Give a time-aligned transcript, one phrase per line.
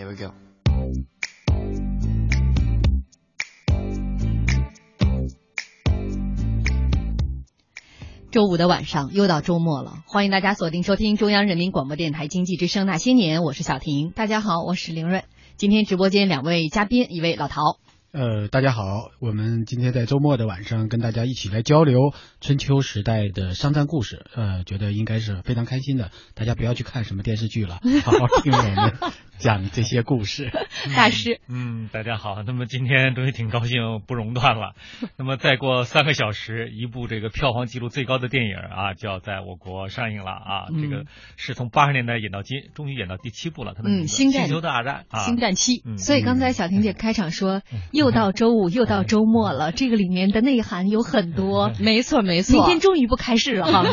[0.00, 0.32] Here we go.
[8.32, 14.10] 周五的晚上又到周末了，欢迎大家锁定收听中央人民广播电台经济之声那些年，我是小婷。
[14.12, 15.24] 大家好，我是凌睿。
[15.58, 17.60] 今天直播间两位嘉宾，一位老陶。
[18.12, 26.10] 呃，大家好，我们今天在周末的晚上跟大家一起来交流春秋时代的商战故事，呃，觉得应该是非常开心的。
[26.34, 28.94] 大家不要去看什么电视剧了，好好听我们
[29.40, 30.52] 讲这些故事。
[30.94, 32.42] 大师，嗯，大家好。
[32.46, 34.74] 那么今天终于挺高兴不熔断了。
[35.16, 40.66] 那么再过三个小时，一部这个票房纪录最高的电影啊，就要在我国上映了啊。
[40.80, 41.04] 这个
[41.36, 43.72] 是从八十年代演到今，终于演到第七部了。
[43.74, 45.82] 它的嗯，星战星球大战，星战七。
[45.86, 47.62] 嗯所以刚才小婷姐开场说，
[47.92, 51.72] 又到周五，又到周末了，这个里面的内涵有很多。
[51.80, 52.56] 没错没错。
[52.58, 53.84] 明天终于不开市了哈，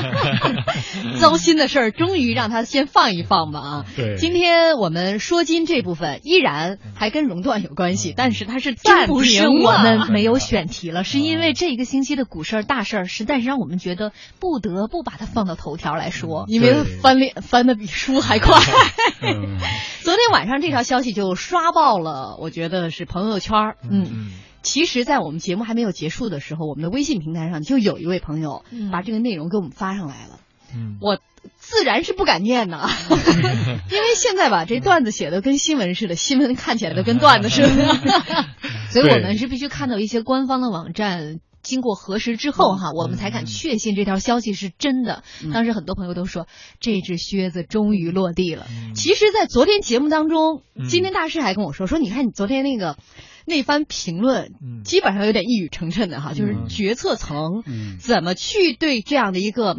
[1.20, 3.86] 糟心的事儿终于让他先放一放吧啊。
[3.95, 18.59] 对，今天我们说金这部分依然还跟熔断有关系，但是它是暂不是停我们 没有选题了，是因为这一个星期的股市儿大事儿实在是让我们觉得不得不把它放到头条来说，因为对翻脸翻的比书还快。
[19.22, 19.58] 嗯，
[20.02, 24.08] 昨天晚上这条消息就刷爆了，我觉得是朋友圈儿，嗯。
[24.11, 24.31] 嗯
[24.64, 30.39] 其实，在我们节目还没有结束的时候，我们的微信平台上就有一位朋友嗯把这个内容给我们发上来了。
[30.76, 31.20] 嗯，我
[31.70, 32.90] 自然是不敢念呐，
[33.92, 37.68] 因为现在吧，这段子写的跟新闻似的，新闻看起来都跟段子似的，
[38.90, 41.40] 所以我们是必须看到一些官方的网站。
[41.64, 45.23] 经过核实之后，哈，我们才敢确信这条消息是真的。
[45.52, 46.48] 当时很多朋友都说，
[46.80, 48.66] 这只靴子终于落地了。
[48.95, 50.88] 其实，在昨天节目当中，嗯。
[50.88, 52.95] 今天大师还跟我说，说你看你昨天那个
[53.45, 54.84] 那番评论，嗯。
[54.86, 56.70] 基本上有点一语成谶的哈，就是嗯。
[56.70, 57.98] 决策层嗯。
[58.00, 59.76] 怎么去对这样的一个，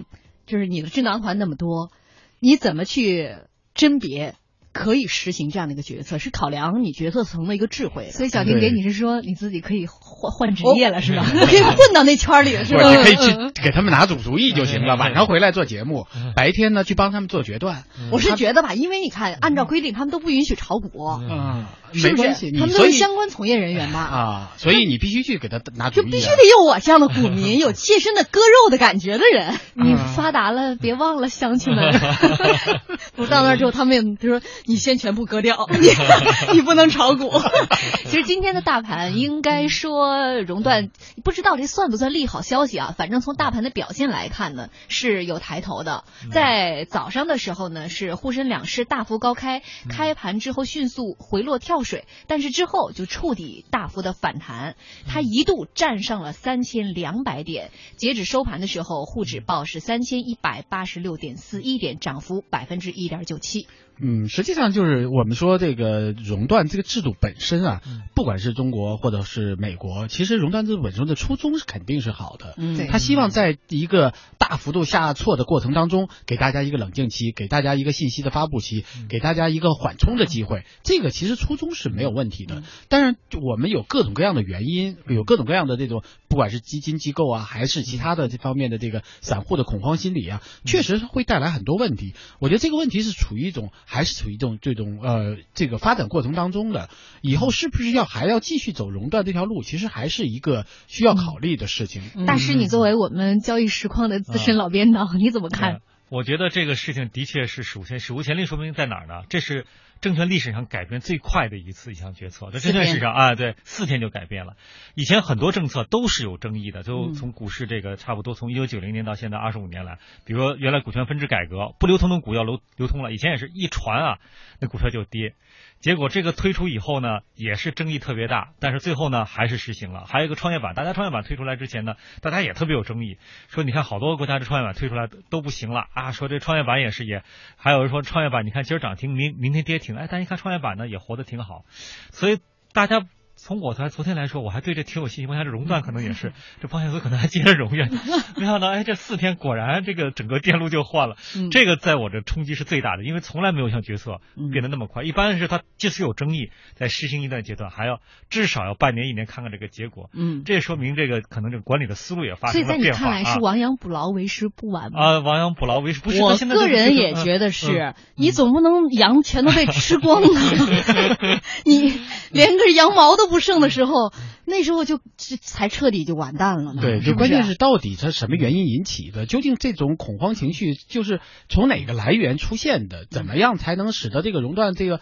[0.49, 1.93] 就是你的智囊团那么多，
[2.41, 3.37] 你怎么去
[3.75, 4.35] 甄别
[4.79, 8.13] 可以实行这样的一个决策，是考量你决策层的一个智慧的。
[8.13, 11.27] 所以小丁对给你是说你自己可以换换职业了是吧？
[11.27, 12.89] 可以混到那圈里了是吧？
[12.89, 14.95] 你可以嗯去给他们拿主主意就行了。
[14.97, 17.83] 晚上回来做节目，白天呢去帮他们做决断。
[18.13, 20.89] 我是觉得吧，因为你看，按照规定，他们都不允许炒股，
[21.29, 22.53] 嗯，是不是没关系，？
[22.53, 23.99] 他们都是相关从业人员吧？
[24.01, 29.55] 啊，所以你必须去给他拿主意、必须得有我这样的股民，有切身的割肉的感觉的人。
[29.75, 31.89] 你发达了，别忘了乡亲们。
[33.17, 35.89] 我到那儿之后，他们也就说：“你先全部割掉，你
[36.53, 37.31] 你不能炒股。
[38.05, 40.91] ”其实今天的大盘应该说熔断，
[41.25, 42.95] 不知道这算不算利好消息啊？
[42.97, 46.05] 反正从大盘的表现来看呢，是有抬头的。
[46.33, 57.71] 在早上的时候呢，是沪深两市大幅高开，开盘之后迅速回落跳水，但是之后就触底大幅的反弹，它一度站上了三千两百点。
[57.97, 63.67] 截止收盘的时候，沪指报是三千一百八十六点四一点，涨幅百分之一点九七。
[64.01, 67.83] 嗯，实际上就是我们说这个熔断这个制度本身啊，
[68.15, 72.55] 不管是中国或者是美国，其实熔断制度本身的初衷是肯定是好的。
[72.57, 74.13] 嗯他希望在一个
[74.49, 80.65] 大幅度下挫的过程当中，给大家一个冷静期，给大家一个信息的发布期，给大家一个缓冲的机会。
[80.83, 82.63] 这个其实初衷是没有问题的。
[82.89, 92.15] 当然，我们有各种各样的原因，有各种各样的这种，不管是基金机构啊，还是其他的这方面的这个散户的恐慌心理啊，确实会带来很多问题。
[92.41, 96.89] 我觉得这个问题是处于一种还是处于一种这种呃这个发展过程当中的。
[97.21, 102.01] 以后是不是要还要继续走熔断这条路，其实还是一个需要考虑的事情。
[102.27, 105.81] 大师，你作为我们交易实况的资深老编导，你怎么看呃？
[106.09, 109.25] 我觉得这个事情的确是史无前史无前例，说明在哪儿呢？
[109.29, 109.67] 这是
[110.01, 114.55] 证券历史上改变最快的一次一项决策，在证券史上啊，对，四天就改变了。
[114.95, 124.19] 以前很多政策都是有争议的，就从股市这个差不多从一九九零年到现在二十五年来，比如说原来股权分置改革，不流通的股要流流通了，以前也是一传啊，
[124.61, 125.35] 那股票就跌。
[125.81, 130.05] 结果这个推出以后呢，也是争议特别大，但是最后呢还是实行了。
[130.07, 133.19] 还有一个创业板，大家创业板推出来之前呢，大家也特别有争议，
[133.49, 137.23] 说你看好多国家的创业板推出来都不行了啊，说这创业板也是也，
[137.57, 141.65] 还有人说创业板你看今儿涨停，明明天跌停，哎，但一看创业板呢也活得挺好，
[142.13, 142.41] 所以
[142.73, 143.07] 大家。
[143.39, 145.29] 从我才昨天来说，我还对这挺有信心。
[145.29, 147.95] 我想这熔断可能也是， 这保险丝可能还接着熔下去。
[148.41, 151.17] 没想到，哎，这四天果然这个整个电路就换了。
[151.37, 154.21] 嗯这个在我这冲击是最大的，因为从来没有像决策
[154.51, 155.05] 变得那么快。
[155.05, 160.11] 一般是它即使有争议，在实行一段阶段，还要至少要半年一年看看这个结果。
[160.13, 163.41] 嗯，这说明这个可能这个管理的思路也发生了变化所以在你看来是啊。
[163.41, 164.99] 亡羊补牢为时不晚吗？
[165.01, 166.21] 啊，亡羊补牢为时不是。
[166.21, 170.29] 我个人也嗯觉得是嗯，你总不能羊全都被吃光了，
[171.65, 171.95] 你
[172.33, 174.13] 连根羊毛都不剩的时候，
[174.49, 175.01] 那时候就
[175.41, 176.83] 才彻底就完蛋了嘛。
[176.83, 179.27] 对，就关键是到底它什么原因引起的？
[179.27, 183.07] 究竟这种恐慌情绪就是从哪个来源出现的？
[183.11, 185.01] 怎么样才能使得这个熔断这个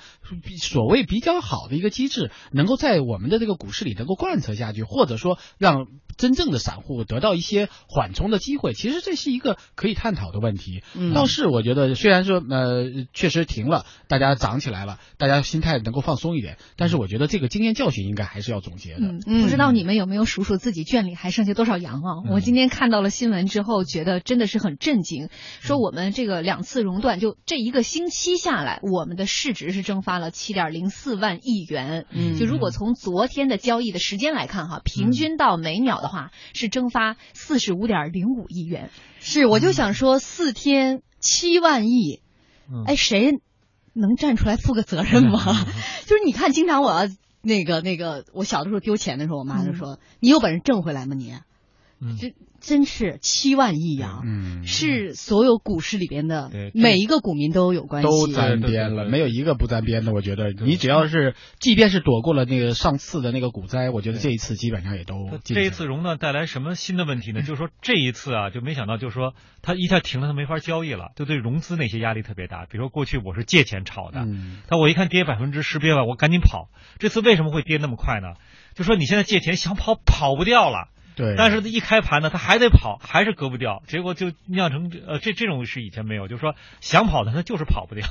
[0.59, 8.73] 所谓比较好的一个机制，能够在我们的这个股市里能够贯彻下去，或者说让真正的散户得到一些缓冲的机会？
[8.73, 10.83] 其实这是一个可以探讨的问题。
[10.95, 19.01] 嗯倒是我觉得，虽然说呃确实停了，大家涨起来了，大家心态能够放松一点，但是我觉得这个经验教训应该还是要总结的。
[19.01, 22.23] 嗯，不知道你们有没有数数自己圈里还剩下多少羊啊？
[22.31, 25.29] 我今天看到了新闻之后，觉得真的是很震惊，
[25.61, 32.07] 说我们这个两次熔断，就这一个星期下来，我们的市值是蒸发了七点零四万亿元。
[32.11, 38.91] 嗯就如果从昨天的交易的时间来看哈，平均到每秒的话是蒸发四十五点零五亿元。
[39.21, 42.21] 是，我就想说四天七万亿，
[42.87, 43.33] 哎，谁
[43.93, 45.39] 能站出来负个责任吗？
[46.07, 47.09] 就是你看，经常我要
[47.47, 51.33] 那个那个，我小的时候丢钱的时候，我妈就说：“你有本事挣回来吗你？”
[52.01, 58.09] 嗯这真是七万亿呀、嗯，是所有股市里边的对每一个股民都有关系。
[58.09, 60.13] 都沾边了，没有一个不沾边的。
[60.13, 67.43] 我觉得你只要是，即便是躲过了那个上次的那个股灾，我觉得这一次基本上也都这一次熔断带来什么新的问题呢？
[67.43, 72.67] 就是说这一次啊，就没想到，就是说它一下停了，它没法交易了，就对融资那些压力特别大。
[72.67, 76.69] 比如说过去我是借钱炒的，嗯但我一看跌百分之十别吧，我赶紧跑。
[76.99, 78.35] 这次为什么会跌那么快呢？
[78.75, 88.05] 就说你现在借钱想跑跑不掉了，对，但是一开盘呢，它还得跑，还是割不掉，结果就酿成这呃这这种是以前没有，就是说想跑的它就是跑不掉，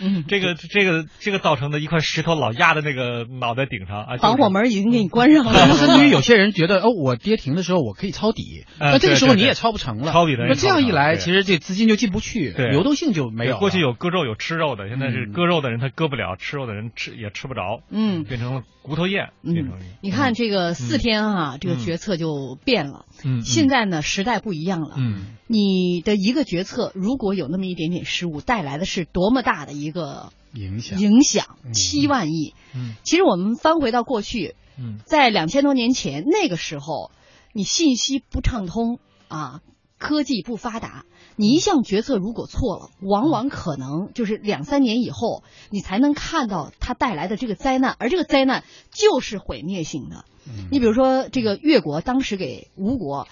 [0.00, 0.24] 嗯。
[0.28, 5.52] 这个这个这个造成的一块石头老压在那个脑袋顶上啊，防火门已经给你关上了。
[5.74, 13.58] 甚至于有些人觉得，哦，我跌停的时候我可以抄底，呃那这个时候你也抄不成了，抄底的人那这样一来，其实这资金就进不去，对流动性就没有了。
[13.58, 15.32] 过去有割肉有吃肉的，现在是嗯。
[15.32, 18.24] 割肉的人他割不了，吃肉的人吃也吃不着，嗯。
[18.24, 23.06] 变成了骨头宴，变嗯成，你看这个四天啊，这个决策就变了。
[23.24, 24.94] 嗯，现在呢，时代不一样了。
[24.98, 31.58] 嗯你的一个决策如果有那么一点点失误，带来的是多么大的一个影响，影响？
[31.64, 32.54] 嗯七万亿。
[32.74, 37.10] 嗯其实我们翻回到过去，嗯在两千多年前那个时候，
[37.52, 38.98] 你信息不畅通
[39.28, 39.60] 啊，
[39.98, 41.04] 科技不发达，
[41.36, 50.24] 你一项决策如果错了，往往可能就是两三年以后，你才能看到它带来的这个灾难，而这个灾难就是毁灭性的。
[50.46, 50.68] 嗯。
[50.70, 53.28] 你比如说，这个越国当时给吴国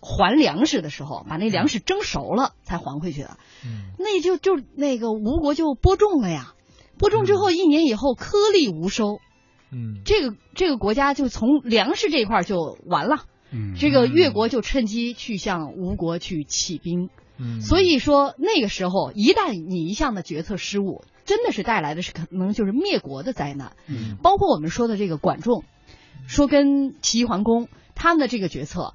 [0.00, 3.92] 还粮食的时候，把那粮食蒸熟了才还回去的，嗯。
[3.98, 6.54] 那就就那个吴国就播种了呀，
[6.98, 9.18] 播种之后一年以后颗粒无收，
[9.70, 10.02] 嗯。
[10.04, 13.74] 这个这个国家就从粮食这一块就完了，嗯。
[13.78, 24.16] 这个越国就趁机去向吴国去起兵，嗯，所以说那个时候一旦你一项的决策失误，真的是带来的是可能就是灭国的灾难，嗯。
[24.22, 25.64] 包括我们说的这个管仲，
[26.26, 28.94] 说跟齐桓公他们的这个决策，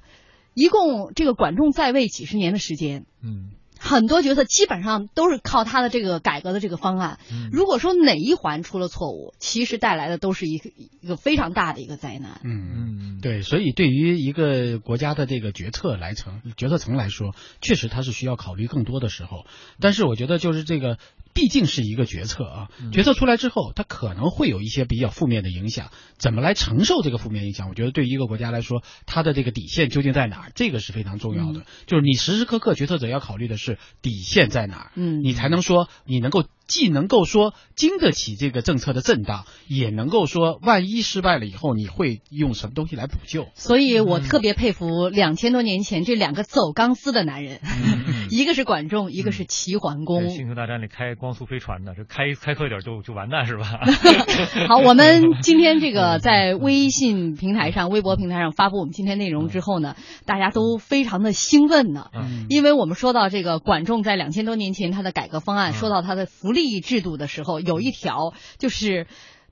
[0.54, 7.20] 一共这个管仲在位几十年的时间，嗯很多决策基本上都是靠他的这个改革的这个方案。
[7.30, 10.70] 嗯如果说哪一环出了错误，其实带来的都是一个
[11.00, 12.40] 一个非常大的一个灾难。
[12.42, 12.72] 嗯。
[12.74, 19.44] 嗯对，所以对于一个国家的这个决策来层决策层来说，确实他是需要考虑更多的时候。
[19.80, 20.98] 但是我觉得就是这个，
[21.38, 25.92] 毕竟是一个决策啊，决策出来之后，它可能会有一些比较负面的影响。
[26.16, 27.68] 怎么来承受这个负面影响？
[27.68, 31.62] 我觉得对于一个国家来说，它的这个底线究竟在哪儿，这个是非常重要的。
[31.86, 43.48] 就是你时时刻刻决策者要考虑的是底线在哪儿，嗯你才能说你能够既能够说经得起这个政策的震荡，也能够说万一失败了以后，你会用什么东西来补救。
[43.54, 47.60] 所以我特别佩服两千多年前这两个走钢丝的男人，
[48.30, 50.28] 一个是管仲，一个是齐桓公。
[50.28, 53.80] 星球大战里开光速飞船的，这开开错一点就就完蛋是吧？
[54.68, 59.96] 好，我们今天这个在微信平台上、微博平台上发布我们今天内容之后呢，
[60.26, 62.46] 大家都非常的兴奋呢，嗯。
[62.50, 65.74] 因为我们说到这个管仲在两千多年前他的改革方案，嗯。
[65.74, 69.06] 说到他的福利制度的时候，有一条就是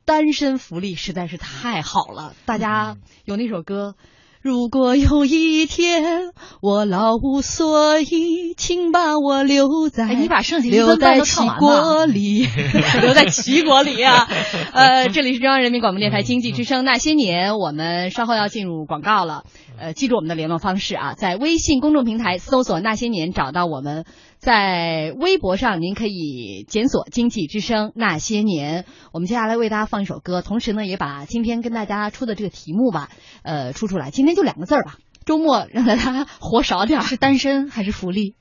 [0.04, 3.94] 单身福利实在是太好了，大家有那首歌。
[4.42, 6.30] 如果有一天
[6.62, 12.46] 我老无所依，请把我留在哎你把剩下一留在齐国里，
[13.02, 14.28] 留在齐国里啊！
[14.72, 16.84] 呃，这里是中央人民广播电台经济之声。
[16.84, 19.42] 那些年，我们稍后要进入广告了。
[19.80, 24.04] 呃，记住我们的联络方式啊，在微信公众平台搜索“那些年”找到我们，
[24.46, 28.84] 在微博上您可以检索“经济之声那些年”。
[29.12, 33.08] 我们接下来为大家放一首歌，同时呢，也把今天跟大家出的这个题目吧，
[33.42, 34.12] 呃，出出来。
[34.12, 37.02] 今天就两个字儿吧，周末让大家活少点儿。
[37.02, 38.36] 是单身还是福利？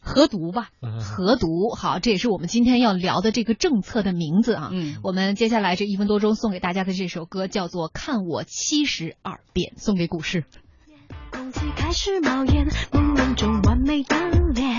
[0.00, 4.70] 合读吧，合读好，这也是我们今天要聊的这个政策的名字啊。
[4.72, 10.44] 嗯，我们接下来这一分多钟送给大家的这首歌叫做《看我七十二变》，送给股市。
[11.30, 14.16] 空气开始冒烟，朦胧中完美的
[14.54, 14.78] 脸，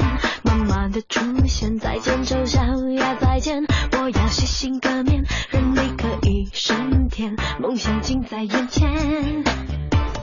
[0.91, 3.63] 的出现，再见丑小鸭，再见，
[3.93, 9.43] 我要洗心革面，人类可以升天，梦想近在眼前，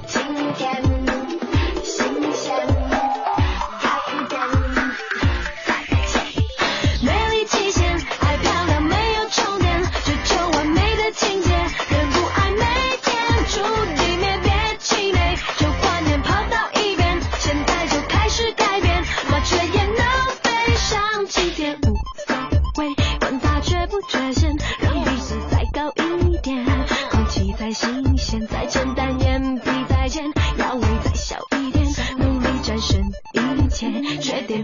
[0.07, 0.23] 今
[0.57, 0.83] 天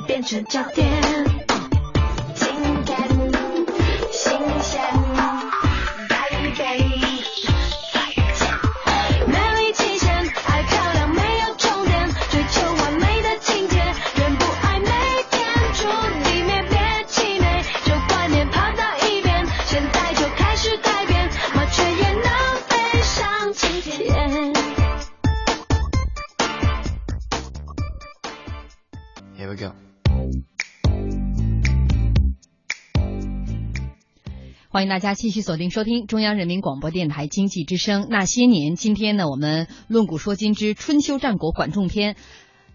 [0.06, 1.45] 变成焦点。
[34.76, 38.74] 欢迎大家继续锁定收听中央人民广播电台经济之声那些年。
[38.74, 42.14] 今天呢，我们论古说今之春秋战国管仲篇，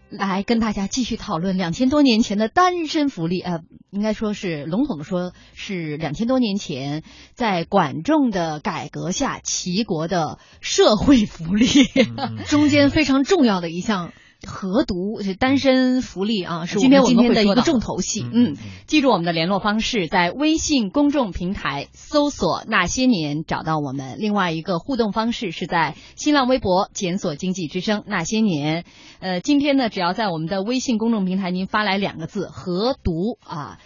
[0.10, 3.40] 来跟大家继续讨论两千多年前的单身福利。
[3.42, 3.60] 呃，
[3.92, 7.04] 应该说是笼统的说，是两千多年前
[7.36, 11.68] 在管仲的改革下，齐国的社会福利
[12.50, 14.12] 中间非常重要的一项。
[14.48, 18.26] 核毒是单身福利啊，是我们今天的一个重头戏。
[18.32, 18.56] 嗯，
[18.88, 24.18] 记住我们的联络方式，在微信公众平台搜索“那些年”找到我们。
[24.20, 28.86] 另外一个互动方式是在新浪微博检索“经济之声那些年”。
[29.20, 33.80] 呃，今天呢，只要在我们的微信公众平台您发来两个字“合读”啊。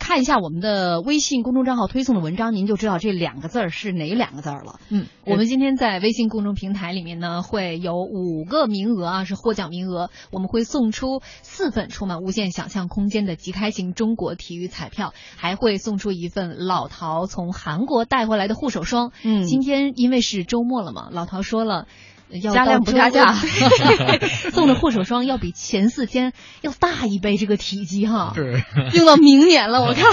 [0.00, 4.80] 看一下我们的微信公众账号推送的文章，您就知道这两个字儿是哪两个字儿了。
[4.88, 19.12] 嗯，我们今天在微信公众平台里面呢，会有五个名额啊，是获奖名额，我们会送出四份充满无限想象空间的即开型中国体育彩票，还会送出一份老陶从韩国带回来的护手霜。
[19.22, 21.86] 嗯，今天因为是周末了嘛，老陶说了。
[22.42, 23.32] 加量不加价，
[24.52, 28.62] 送的护手霜要比前四天要大一倍，这个体积哈， 对，
[28.94, 30.04] 用到明年了，我看，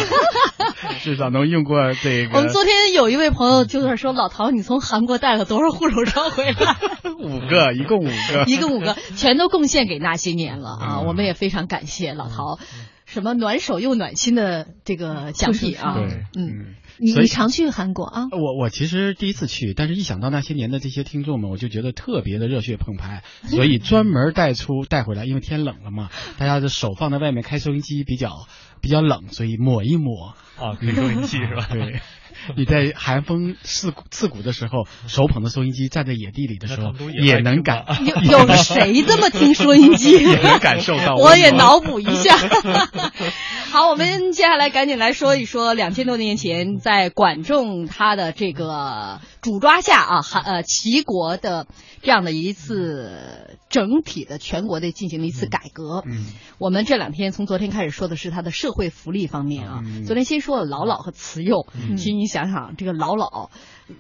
[1.04, 2.38] 至少能用过这个。
[2.38, 6.76] 我们昨天有一位朋友就在说，老陶，你从韩国带了多少护手霜回来？
[7.20, 11.02] 五个，一共五个，一共五个，全都贡献给那些年了啊！
[11.06, 12.58] 我们也非常感谢老陶，
[13.06, 15.98] 什么暖手又暖心的这个奖品啊，
[16.36, 16.76] 嗯。
[17.00, 18.24] 你你常去韩国啊？
[18.32, 28.48] 我我其实第一次去，但是一想到那些年的这些听众们，我就觉得特别的热血澎湃，所以专门带出带回来，因为天冷了嘛，大家的手放在外面开收音机比较
[28.82, 31.68] 比较冷，所以抹一抹啊，开收音机是吧？
[31.72, 32.02] 对。
[32.56, 40.12] 你在寒风刺刺骨的时候，手捧着收音机站在野地里的时候，也能感有有谁这么听收音机？
[40.24, 41.16] 也能感受到。
[41.22, 42.38] 我也脑补一下。
[43.70, 51.68] 好，我们接下来赶紧来说一说两千多年前在管仲他的这个主抓下啊，韩呃齐国的
[52.02, 56.04] 这样的一次整体的全国的进行了一次改革。
[56.06, 56.26] 嗯，
[56.58, 59.84] 我们这两天从昨天开始说的是它的社会福利方面啊。
[60.06, 63.50] 昨天先说了老老和慈幼，其实你想想这个老老。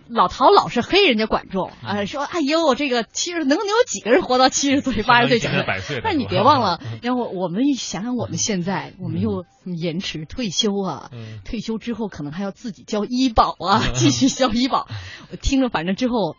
[0.10, 6.02] 老陶老是黑人家管仲啊，说哎呦，这个七十能能有几个人活到七十岁、八十岁、九十岁？
[6.04, 11.10] 但你别忘了， 然后我们想想，我们现在我们又延迟退休啊，
[11.46, 14.90] 退休之后可能还要自己交医保啊， 继续交医保。
[15.32, 16.36] 我听着，反正之后。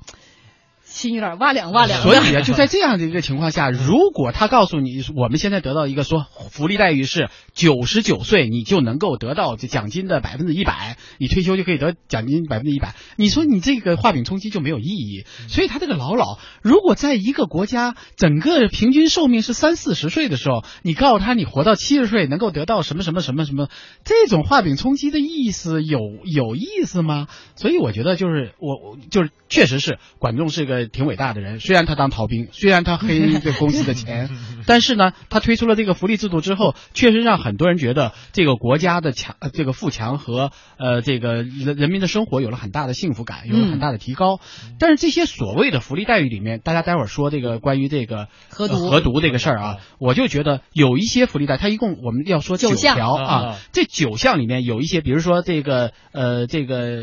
[0.99, 2.03] 心有点哇凉哇两。
[2.03, 15.25] 所以啊，就在这样的一个情况下，如果他告诉你，我们现在得到一个说福利待遇是九十九岁你就能够得到这奖金的百分之一百，你退休就可以得奖金百分之一百，你说你这个画饼充饥就没有意义。
[15.49, 23.69] 所以他这个老老，如果在一个国家整个平均寿命是三四十岁的时候，你告诉他你活到七十岁能够得到什么什么什么什么，
[24.05, 27.29] 这种画饼充饥的意思有有意思吗？
[27.55, 30.88] 所以我觉得就是我就是确实是管仲是个。
[30.93, 34.31] 挺伟大的人，虽然他当逃兵，虽然他黑 这公司的钱，
[34.67, 44.41] 但是呢，他推出了这个福利制度之后，确实让很多人觉得这个国家的强，呃这个富强和呃这个人人民的生活有了很大的幸福感，有了很大的提高。
[44.79, 57.03] 但是这些所谓的福利待遇里面，大家待会儿说这个关于这个核毒呃核毒这个事儿啊，我就觉得有一些福利待，他一共我们要说九九项啊条啊，这九项里面有一些，比如说这个呃这个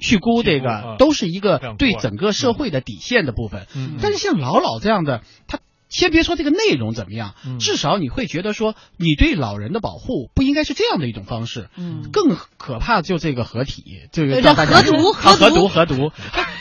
[0.00, 3.66] 续姑这个都是一个对整个社会的底线的部分。
[3.76, 3.98] 嗯。
[4.02, 7.58] 但是像老老这样的，他先别说这个内容怎么样，嗯。
[7.58, 11.68] 至少你会觉得说，你对老人的保护不应该是这样的一种方式。
[11.76, 16.12] 嗯，更可怕就这个合体，这个呃让大家核毒啊核核毒合毒，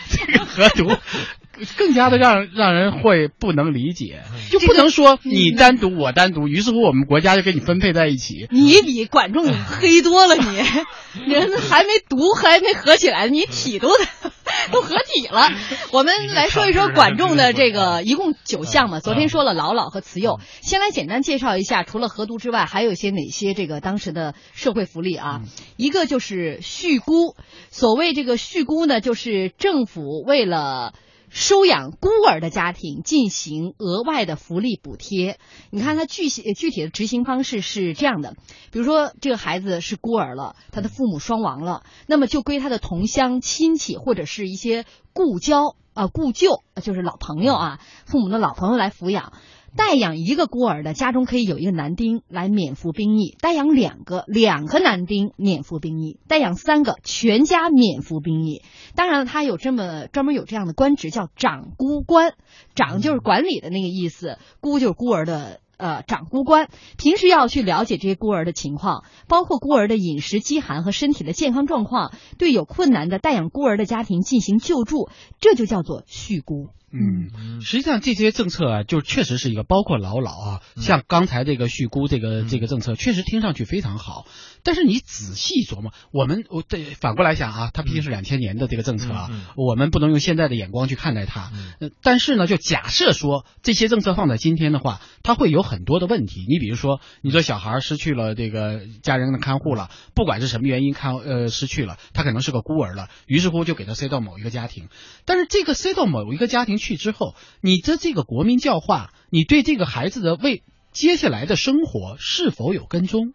[0.09, 0.89] 这个合毒
[1.77, 8.47] 更加的让让人会不能理解，就不能说你单独我单独，于是乎我们国家就给你分配在一起。
[8.49, 10.45] 你比管仲黑多了你，
[11.33, 13.89] 人还没毒还没合起来，你体都
[14.71, 15.51] 都合体了。
[15.91, 25.41] 我们来说一说管仲的这个一共九项嘛，昨天说了老老和慈幼，先来简单介绍一下，除了合毒之外，还有一些哪些这个当时的社会福利啊？
[25.75, 27.35] 一个就是续孤，
[27.69, 30.93] 所谓这个续孤呢，就是政府为了。
[31.31, 35.37] 收养孤儿的家庭进行额外的福利补贴。
[35.69, 38.35] 你看，它具体具体的执行方式是这样的：
[38.71, 49.33] 比如说，这个孩子是孤儿了，他的父母双亡了，那么就归他的同乡亲戚或者是一些故交啊、故旧，就是老朋友啊，父母的老朋友来抚养。
[49.75, 58.61] 代养一个孤儿的家中可以有一个男丁来免服兵役，代养两个，两个男丁免服兵役，代养三个，全家免服兵役。
[58.95, 62.33] 当然了，他有这么专门有这样的官职叫长孤官，
[62.75, 65.59] 长就是管理的那个意思，孤就是孤儿的。
[65.79, 75.07] 呃，长孤官平时要去了解这些孤儿的情况，包括孤儿的饮食、饥寒和身体的健康状况，对有困难的代养孤儿的家庭进行救助，
[75.39, 76.67] 这就叫做续孤。
[76.91, 84.25] 嗯，实际上这些政策啊，就确实是一个包括老老啊，像刚才这个续估这个这个政策，确实听上去非常好。
[84.63, 91.51] 但是你仔细琢磨，我们我对反过来想啊，它毕竟是两千年的这个政策啊，嗯我们不能用现在的眼光去看待它。
[91.79, 96.45] 呃但是呢，就假设说这些政策放在今天的话，它会有很多的问题。
[96.47, 104.89] 你比如说，你说小孩失去了这个家人的看护了，不管是什么原因看呃失去了，他可能是个孤儿了，于是乎就给他塞到某一个家庭。
[105.25, 113.33] 但是这个塞到某一个家庭去之后，你的这个国民教化，你对这个孩子的未接下来的生活是否有跟踪？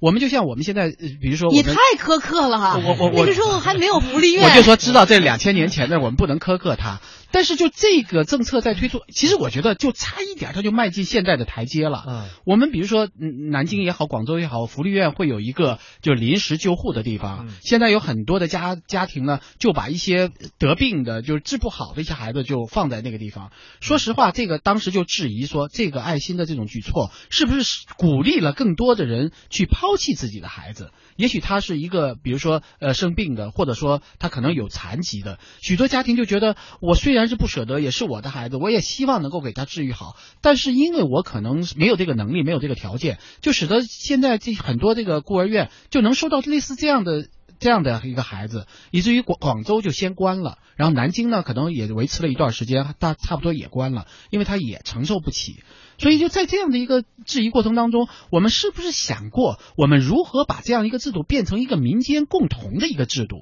[0.00, 2.80] 我们就像我们现在，呃比如说你太苛刻了哈！
[2.84, 7.00] 我我我那个时候还没有福利院，我就说知道这两千年前的，我们不能苛刻它。
[7.30, 12.04] 但是就这个政策在推出，其实我觉得就差一点，它就迈进现在的台阶了。
[12.06, 17.46] 嗯我们比如说，嗯，南京也好，广州也好，福利院会有一个就临时救护的地方。
[17.48, 23.50] 嗯现在有很多的家家庭呢，就把一些得病的，就是治不好的一些孩子就放在那个地方。
[23.80, 30.90] 说实话，这个当时就质疑说，这个爱心的这种举措是不是鼓励了更多的人去抛弃自己的孩子？
[31.16, 47.28] 也许他是一个，比如说呃生病的，或者说他可能有残疾的，许多家庭就觉得，我虽然然是不舍得，也是我的孩子，我也希望能够给他治愈好，但是因为我可能没有这个能力，没有这个条件，就使得现在这很多这个孤儿院就能收到类似这样的。
[47.60, 55.64] 这样的一个孩子，以至于广广州就先关了，然后南京呢可能也维持了一段时间，大差不多也关了，因为他也承受不起。
[55.98, 63.38] 所以就在这样的一个质疑过程当中，我们是不是想过，我们如何把这样一个制度变成一个民间共同的一个制度？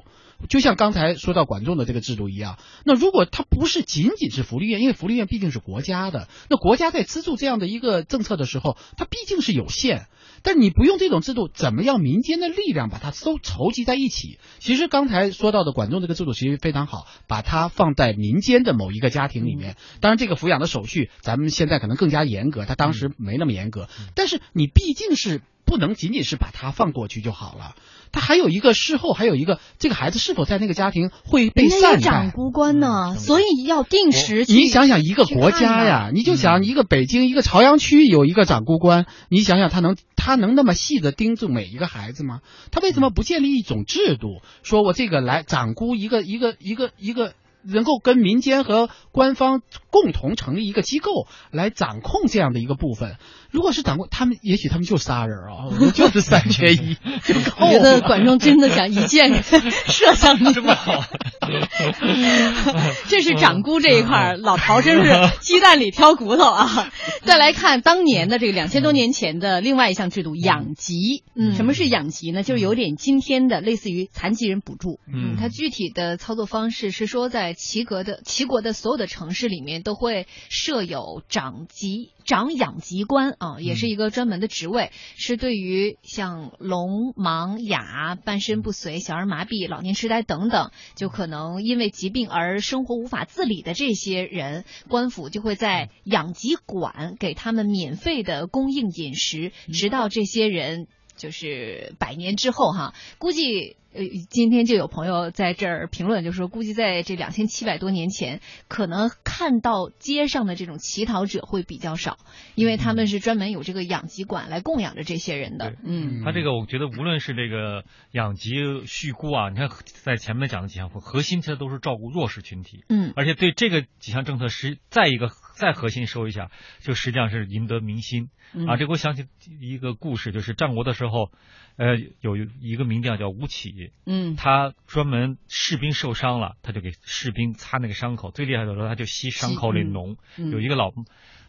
[0.48, 10.06] 就像刚才说到管仲的这个制度一样，那如果它不是仅仅是福利院，因为福利院毕竟是国家的，那国家在资助这样的一个政策的时候，它毕竟是有限。
[10.42, 14.38] 但你不用这种制度，怎么样民间的力量把它都筹集在一起？
[14.60, 19.76] 其实刚才说到的管仲这个制度其实非常好，把它放在民间的某一个家庭里面。
[20.00, 23.88] 当然，这个抚养的手续咱们现在可能更加严格，他当时没那么严格。
[24.14, 27.74] 但是你毕竟是不能仅仅是把它放过去就好了，
[28.12, 32.32] 它还有一个事后，还有一个这个孩子是否在那个家庭会被散待长待。
[32.32, 34.44] 孤官呢，嗯所以要定时。
[34.48, 42.40] 你想想，一个国家呀，你就想一个北京一个朝阳区有一个长孤官，你想想他能他能那么细的盯住每一个孩子吗？
[42.70, 47.32] 他为什么不建立一种制度，说我这个来长孤一个一个一个一个
[47.72, 53.16] 能够跟民间和官方共同成立一个机构来掌控这样的一个部分？
[53.50, 58.00] 如果是掌控，他们也许他们就仨人啊， 我们就是三缺一就够我觉得。
[58.00, 61.04] 管仲真的想一箭射向你，这么好，
[63.08, 66.90] 这是掌姑这一块儿，老陶真是鸡蛋里挑骨头啊！
[67.22, 71.24] 再来看当年的这个两千多年前的另外一项制度——养疾。
[71.34, 72.42] 嗯什么是养疾呢？
[72.42, 75.00] 就是有点今天的类似于残疾人补助。
[75.12, 103.76] 嗯它具体的操作方式是说，在齐国的齐国的所有的城市里面都会设有长疾长养疾官啊，也是一个专门的职位，是对于像聋、盲、哑、半身不遂、小儿麻痹、老年痴呆等等，就可能因为疾病而生活无法自理的这些人，官府就会在养疾馆给他们免费的供应饮食，直到这些人就是百年之后哈，估计。
[103.96, 112.18] 呃，今天就有朋友在这儿评论，就说估计在这两千七百多年前，可能看到街上的这种乞讨者会比较少，
[112.56, 115.76] 因为他们是专门有这个养鸡馆来供养着这些人的。
[115.82, 122.84] 嗯，他这个我觉得无论是这个养疾恤孤啊，你看在前面讲的几项核心，其实都是照顾弱势群体。
[122.90, 128.30] 嗯，而且对这个几项政策是再一个再核心说一下，就实际上是赢得民心
[128.68, 128.76] 啊。
[128.76, 129.26] 这给我想起
[129.60, 131.32] 一个故事，就是战国的时候。
[131.78, 138.30] 呃，有一个名将叫吴起，嗯，他专门士兵受伤了，他就给士兵擦那个伤口。
[138.30, 140.16] 最厉害的时候，他就吸伤口里脓。
[140.36, 140.90] 有一个老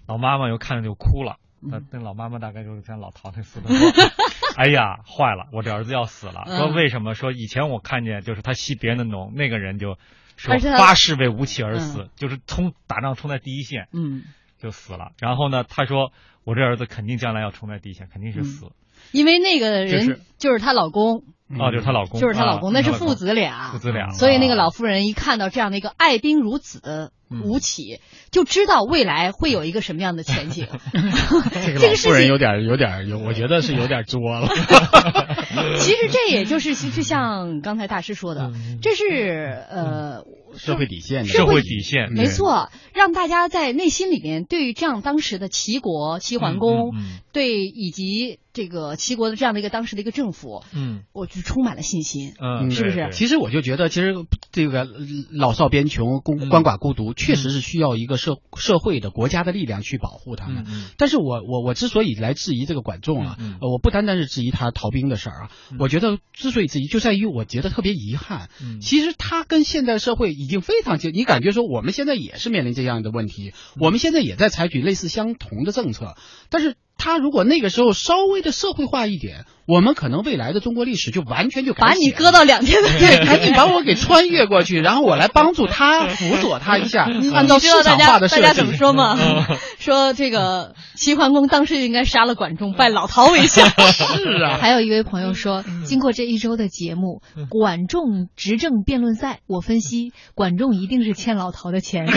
[0.06, 3.70] 老妈妈又看着就哭了，那那老妈妈大概就是像老陶那似的，
[4.58, 6.44] 哎呀，坏了，我这儿子要死了。
[6.46, 7.16] 说为什么？
[7.16, 9.98] 说以前我看见就是他吸别人的脓，那个人就
[10.38, 14.24] 说发誓为吴起而死，就是冲打仗冲在第一线，嗯，
[14.60, 15.12] 就死了。
[15.20, 16.14] 然后呢，他说
[16.46, 18.72] 我这儿子肯定将来要冲在第一线，肯定是死。
[19.12, 24.12] 因为那个人就是她老公，哦，就是她老公，就是她老公，那是父子俩，父子俩。
[24.12, 28.00] 所以那个老妇人一看到这样的一个爱兵如子的吴起，
[28.32, 30.68] 就知道未来会有一个什么样的前景。
[31.66, 34.48] 这个妇 人有点有点有，我觉得是有点作了。
[35.80, 40.24] 其实这也就是就像刚才大师说的，这是呃。
[40.56, 46.96] 社会底线，社会底线，没错，让大家在内心里面对于这样当时的齐国齐桓公，
[47.32, 53.10] 对以及这个齐国的这样的一个当时的一个政府，嗯，我就充满了信心，嗯，是不是？
[53.12, 54.14] 其实我就觉得，其实
[54.52, 54.88] 这个
[55.32, 60.66] 老少边穷、孤鳏寡孤独，确实是需要一个社社会的国家的力量去保护他们。
[60.98, 68.50] 但是我我我之所以来质疑这个管仲啊，我不单单是质疑他逃兵的事儿啊，我觉得之所以质疑，就在于我觉得特别遗憾。
[68.82, 70.38] 其实他跟现代社会。
[70.38, 76.16] 已经非常近，你感觉说我们现在也是面临这样的问题，我们现在也在采取类似相同的政策，
[76.50, 76.76] 但是。
[77.00, 87.04] 他如果那个时候稍微的社会化一点，我们可能未来的中国历史就完全就把你搁到两天的对，赶紧把我给穿越过去，然后我来帮助他辅佐他一下。
[87.34, 89.18] 按照市场化的设计，大家怎么说吗？
[89.78, 93.68] 说这个齐桓公当时就应该杀了管仲，拜老陶为相。
[93.92, 94.58] 是啊。
[94.62, 102.08] 还有一位朋友说，经过这一周的节目，管仲执政辩论赛，我分析管仲一定是欠老陶的钱，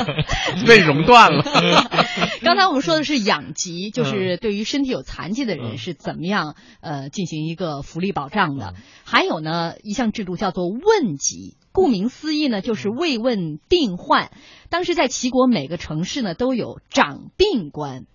[0.66, 1.44] 被熔断了。
[2.42, 4.06] 刚才我们说的是养疾，就。
[4.06, 6.54] 是对于身体有残疾的人是怎么样
[6.86, 8.74] 呃进行一个福利保障的？
[9.04, 14.30] 还有呢，一项制度叫做问疾，顾名思义呢，就是慰问病患。
[14.70, 18.06] 当时在齐国每个城市呢都有长病官，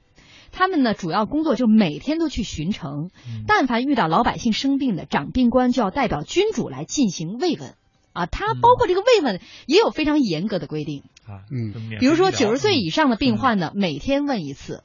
[0.51, 3.11] 他们呢主要工作就每天都去巡城，
[3.45, 7.75] 但凡遇到老百姓生病的，长病官就要代表君主来进行慰问。
[8.13, 8.25] 啊。
[8.25, 11.03] 他包括这个慰问也有非常严格的规定。
[11.27, 14.83] 啊，嗯，比如说九十岁以上的病患呢，每天问一次。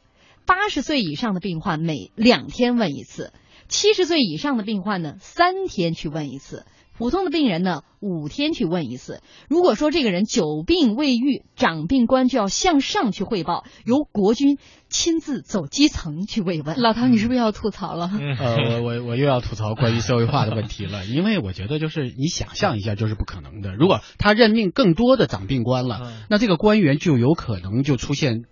[0.49, 3.33] 八十岁以上的病患每两天问一次，
[3.69, 6.65] 七十岁以上的病患呢三天去问一次，
[6.97, 9.21] 普通的病人呢五天去问一次。
[9.49, 16.81] 如果说这个人久病未愈，长病官就要向上去汇报，由国君亲自走基层去慰问。
[16.81, 18.11] 老唐，你是不是要吐槽了？
[18.39, 23.75] 呃，我我我又要吐槽关于社会化的问题了，因为我觉得就是你想象一下就是不可能的。
[23.75, 28.45] 如果他任命更多的长病官了，那这个官员就有可能就出现。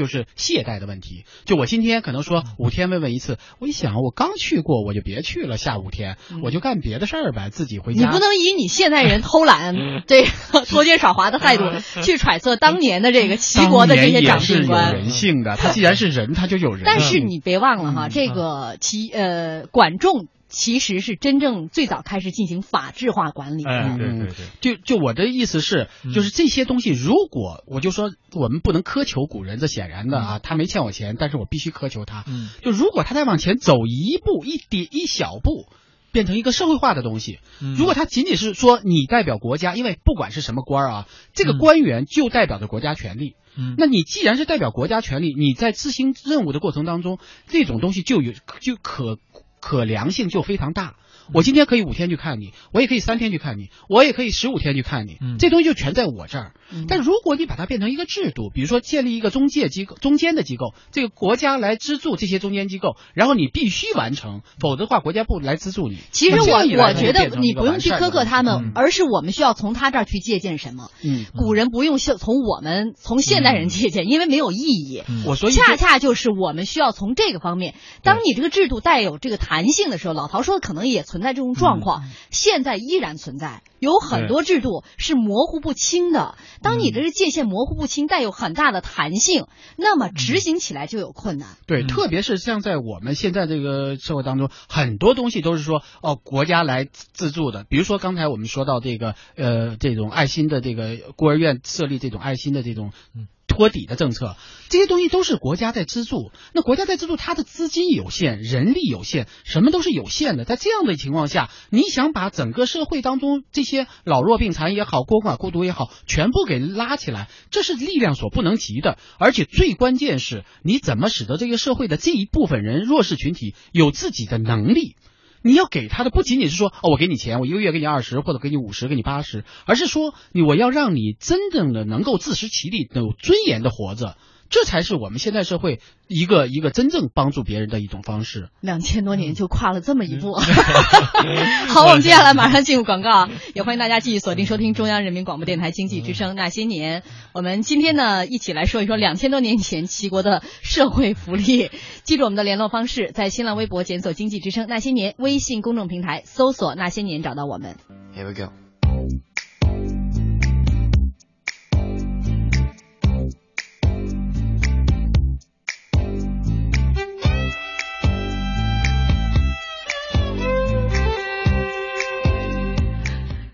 [0.00, 1.26] 就是懈怠的问题。
[1.44, 5.58] 就我今天可能说五天慰问一次，我一想我刚去过，我就别去了。
[5.58, 8.00] 下五天我就干别的事儿呗，自己回家。
[8.00, 9.74] 你不能以你现代人偷懒、
[10.06, 11.64] 这个拖奸耍滑的态度
[12.02, 14.88] 去揣测当年的这个齐国的这些长兵官。
[14.88, 16.82] 有人性的，他既然是人，他就有人。
[16.86, 20.28] 但是你别忘了哈，这个齐呃管仲。
[20.50, 23.96] 其实是真正最早开始进行法制化管理的。
[23.96, 32.24] 对对对，就就我的意思是，就是这些东西，如果我就说我们不能苛求古人，这显然的啊，他没欠我钱，但是我必须苛求他。
[32.26, 35.66] 嗯，就如果他再往前走一步，一点一小步，
[36.12, 37.38] 变成一个社会化的东西。
[37.76, 43.36] 如果他仅仅是说你代表国家，因为不管是什么官啊，这个官员就代表着国家权力。
[43.56, 49.18] 嗯，那你既然是代表国家权力，你在执行任务的过程当中，这种东西就有就可。
[49.60, 50.96] 可量性就非常大。
[51.32, 56.52] 我今天可以五天去看你，我也可以三天去看你，我也可以十五天去看你，嗯这东西就全在我这儿。
[56.88, 65.98] 但如果你把它变成一个制度，比如说建立一个中介机构、中间的机构，这个国家来资助这些中间机构，然后你必须完成，否则的话国家不来资助你。
[66.12, 70.90] 其实我我觉得你不用去苛刻他们嗯，而是我们需要从他这儿去借鉴什么。
[71.02, 75.02] 嗯，古人不用从从我们从现代人借鉴，因为没有意义。
[75.08, 86.36] 嗯我所以恰恰就是我们需要从这个方面，当你这个制度带有这个弹性的时候，老陶说的可能也存在这种状况，现在依然存在，有很多制度是模糊不清的。
[86.62, 91.56] 当你这个界限模糊不清，带有很大的弹性，那么执行起来就有困难。
[91.66, 97.64] 对，嗯特别是像在我们现在这个社会当中，很多东西都是说哦，国家来资助的。
[97.68, 104.36] 比如说刚才我们说到这个呃，这种爱心的这个孤儿院设立这种爱心的这种嗯托底的政策，
[104.68, 106.30] 这些东西都是国家在资助。
[106.54, 110.44] 那国家在资助，它的资金有限，人力有限，什么都是有限的。
[110.44, 118.96] 在这样的情况下，你想把整个社会当中这些老弱病残也好，孤寡孤独也好，全部给拉起来，这是力量所不能及的。
[119.18, 124.94] 而且最关键是，你怎么使得这个社会的这一部分人弱势群体有自己的能力？
[125.42, 134.16] 你要给他的不仅仅是说哦，我给你钱，我一个月给你二十，或者给你五十，给你八十，而是说你我要让你真正的能够自食其力，有尊严的活着，
[134.50, 138.48] 这才是我们现代社会一个一个真正帮助别人的一种方式。
[138.60, 140.34] 两千多年就跨了这么一步。
[141.68, 147.04] 好，我们接下来马上进入广告，啊，也欢迎大家继续锁定收听中央人民广播电台经济之声那些年。
[147.32, 151.70] 我们今天呢，一起来说一说两千多年前齐国的社会福利。
[152.02, 157.76] 记住我们的联络方式，在新浪微博检索“经济之声那些年”，微信公众平台搜索“那些年”找到我们。
[158.16, 158.52] Here we go.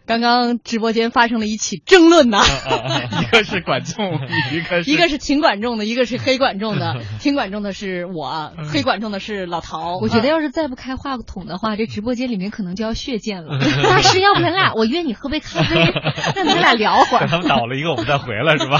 [0.07, 2.41] 刚刚直播间发生了一起争论呐、
[3.21, 4.21] 一个是管仲，
[4.53, 6.97] 一个是 一个是挺管仲的，一个是黑管仲的。
[7.21, 9.97] 挺管仲的是我，黑管仲的是老陶。
[10.01, 13.59] 我觉得要是再不开话筒的话，这直播间里面可能就要血溅了。
[13.59, 15.75] 大师，要不咱俩我约你喝杯咖啡，
[16.37, 17.27] 让咱俩聊会儿。
[17.27, 18.79] 他们倒了一个，我们再回来是吧？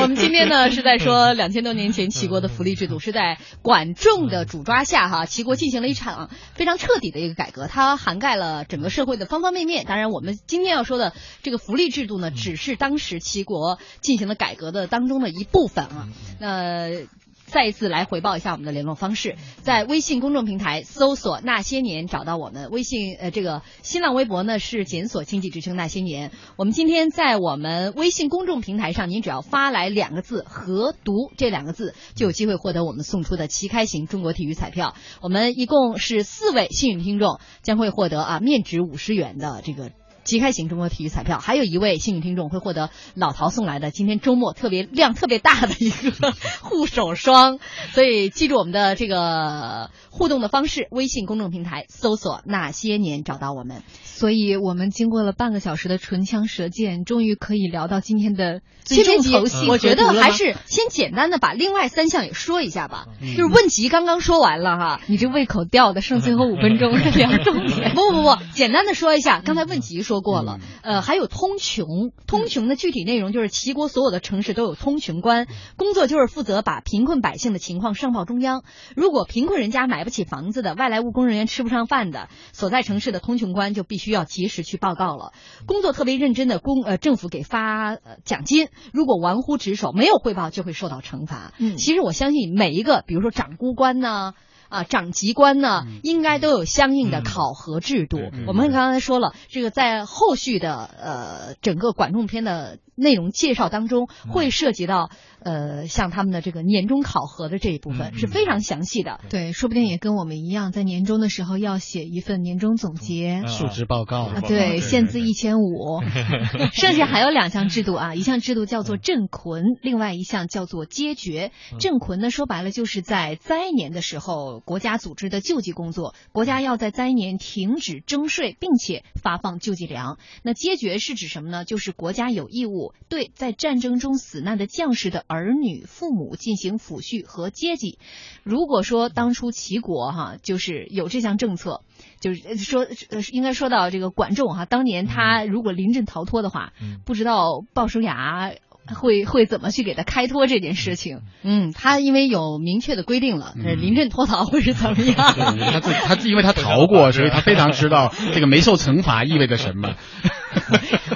[0.00, 9.84] 我们今天呢是在说两千多年前齐国的福利制度，是在管仲的主抓下哈，齐国进行了一场非常彻底的一个改革，它涵盖了整个社会的方方面面。
[9.86, 16.08] 当然，我们今天要说的这个福利制度呢，只是当时齐国进行了改革的当中的一部分啊。
[16.40, 17.06] 那。
[17.46, 26.32] 再一次来回报一下我们的联络方式，在微信公众平台搜索“那些年”找到我们，微信呃这个新浪微博呢是检索“经济之声那些年”。
[26.56, 34.96] 我们今天在我们微信公众平台上，您只要发来两个字“合读”这两个字，就有机会获得我们送出的旗开型中国体育彩票。
[35.20, 39.92] 我们一共是四位幸运听众，将会获得啊面值五十元的这个。
[40.24, 46.32] 即开型中国体育彩票，还有一位幸运听众会获得老陶送来的今天周末特别量特别大的一个
[46.62, 47.58] 护手霜，
[47.92, 53.82] 所以记住我们的这个互动的方式，微信公众平台搜索“那些年”找到我们。
[54.14, 59.68] 所以我们经过了半个小时的唇枪舌剑，终于可以聊到今天的重头戏。
[59.68, 63.06] 我觉得还是先简单的把另外三项也说一下吧。
[63.20, 67.92] 就是问题刚刚说完了哈，你这胃口吊的，剩最后五分钟聊 重点。
[67.92, 78.62] 不不不，简单的说一下，刚才问题说过了，呃，还有通穷，通穷的具体内容就是齐国所有的城市都有通穷官，工作就是负责把贫困百姓的情况上报中央。
[78.94, 85.32] 如果贫困人家买不起房子的，外来务工人员吃不上饭的，所在城市的通穷官就必须要及时去报告了。
[85.66, 91.52] 工作特别认真的公呃政府给发呃奖金，如果玩忽职守，没有汇报就会受到惩罚。
[91.58, 94.34] 嗯其实我相信每一个，比如说长孤官呢、
[94.68, 98.18] 啊，长级官呢，应该都有相应的考核制度。
[98.18, 105.10] 嗯我们刚才说了，这个在后续的呃整个管仲篇的内容介绍当中，会涉及到
[105.44, 109.20] 呃像他们的这个年终考核的这一部分、嗯是非常详细的。
[109.28, 113.42] 对，说不定也跟我们一样，在年终的时候要写一份年终总结。
[113.44, 116.00] 嗯述职报告啊，对，限资一千五，
[116.72, 121.52] 剩下还有两项制度啊， 一项制度叫做镇捆，另外一项叫做接绝。
[121.78, 130.18] 镇捆呢，说白了就是在灾年的时候，国家组织的救济工作，国家要在灾年停止征税，并且发放救济粮。
[130.42, 131.64] 那接绝是指什么呢？
[131.64, 137.98] 就是国家有义务对在战争中死难的将士的儿女、父母进行抚恤和接济。
[138.42, 141.80] 如果说当初齐国哈，就是有这项政策，
[142.20, 148.52] 就是呃说呃应该说到这个管仲哈，当年他如果临阵逃脱的话，嗯不知道鲍叔牙
[148.94, 151.22] 会会怎么去给他开脱这件事情。
[151.42, 155.16] 嗯，他因为有明确的规定了，临阵脱逃会是怎么样？
[155.72, 159.94] 他自他因为他逃过，所以他非常知道这个没受惩罚意味着什么。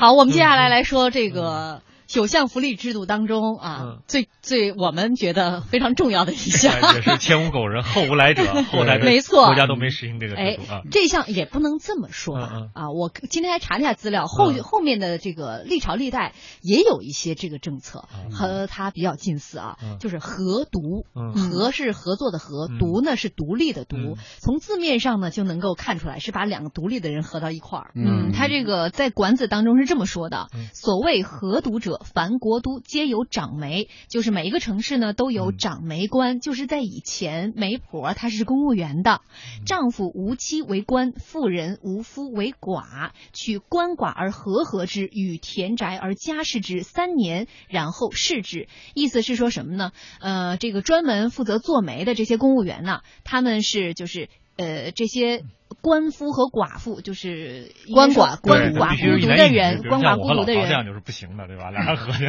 [0.00, 1.82] 好，我们接下来来说这个。
[2.08, 8.42] 九项福利制度当中啊，最最我们觉得非常重要的一项，也是前无狗人后无来者，
[8.72, 10.80] 后代没错，国家都没实行这个制度啊。
[10.90, 23.96] 这项也不能这么说吧啊，我今天还查了一下资料，后后面的这个历朝历代也有一些这个政策和它比较近似啊，就是合独，合是合作的合，独呢是独立的独，
[24.40, 27.90] 从字面上呢就能够看出来是把两个独立的人合到一块儿。
[27.94, 31.97] 嗯，他这个在管子当中是这么说的：所谓合独者。
[32.04, 39.20] 凡国都皆有长媒，就是每一个城市呢都有长媒官，就是在以前媒婆她是公务员的，
[39.66, 48.68] 丈夫无妻为官，妇人无夫为寡，取官寡而和合之，与田宅而家事之三年，然后释之。
[48.94, 49.92] 意思是说什么呢？
[50.20, 55.44] 呃，这个专门负责做媒的这些公务员呢，他们是就是呃这些。
[55.88, 61.70] 官夫和寡妇就是官寡官寡孤独的人，官寡孤独的人这样就是不行的，对吧？
[61.70, 62.28] 俩人合 着，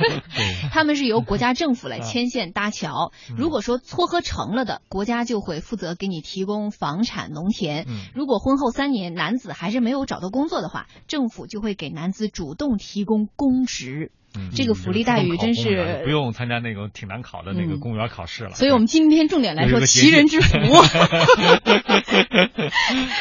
[0.70, 3.12] 他们是由国家政府来牵线搭桥。
[3.34, 7.86] 如果说撮合成了的，国家就会负责给你提供房产、农田。
[8.14, 14.12] 如果婚后三年男子还是没有找到工作的话，政府就会给男子主动提供公职。
[14.54, 18.54] 这个福利待遇真是不用参加那个挺难考的那个公务员考试了。
[18.54, 20.58] 所以我们今天重点来说齐人之福。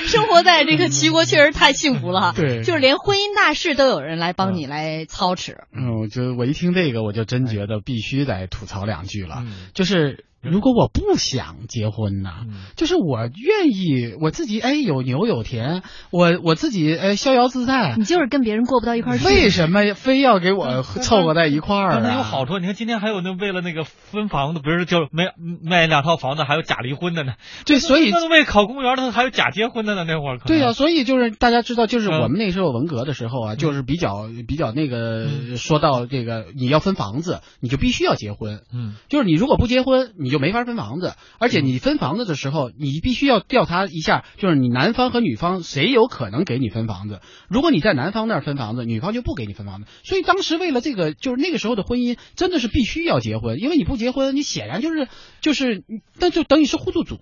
[0.07, 2.33] 生活在这个齐国确实太幸福了哈。
[2.35, 5.63] 对，就是连婚姻大事都有人来帮你来操持。
[5.73, 10.25] 嗯，我就我一听这个，我就真觉得必须得吐槽两句了，就是。
[10.41, 12.29] 如果我不想结婚呢？
[12.75, 17.95] 就是我愿意我自己哎有牛有田，我我自己哎逍遥自在。
[17.97, 19.25] 你就是跟别人过不到一块儿去。
[19.25, 21.99] 为什么非要给我 凑合在一块儿？
[22.01, 22.57] 那有好处。
[22.59, 25.25] 你看今天还有那为了那个分房子，不是就没
[25.61, 27.33] 卖两套房子，还有假离婚的呢。
[27.65, 30.05] 对，所以那为考公务员的还有假结婚的呢。
[30.07, 38.61] 那会儿对呀，所以就是大家知道，就是我们那时候文革的时候啊，就是比较比较那个说到这个你要分房子，你就必须要结婚。
[38.73, 41.15] 嗯，就是你如果不结婚，你就没法分房子。
[41.39, 47.19] 而且你分房子的时候，你必须要调查一下，就是你男方和女方谁有可能给你分房子。
[47.47, 49.87] 如果你在男方那儿分房子，女方就不给你分房子。
[50.03, 55.07] 所以当时为了这个，就是那个时候的婚姻真的是必须要结婚，因为你不结婚，你显然就是
[55.41, 55.83] 就是，
[56.19, 57.17] 那就等于是互助组。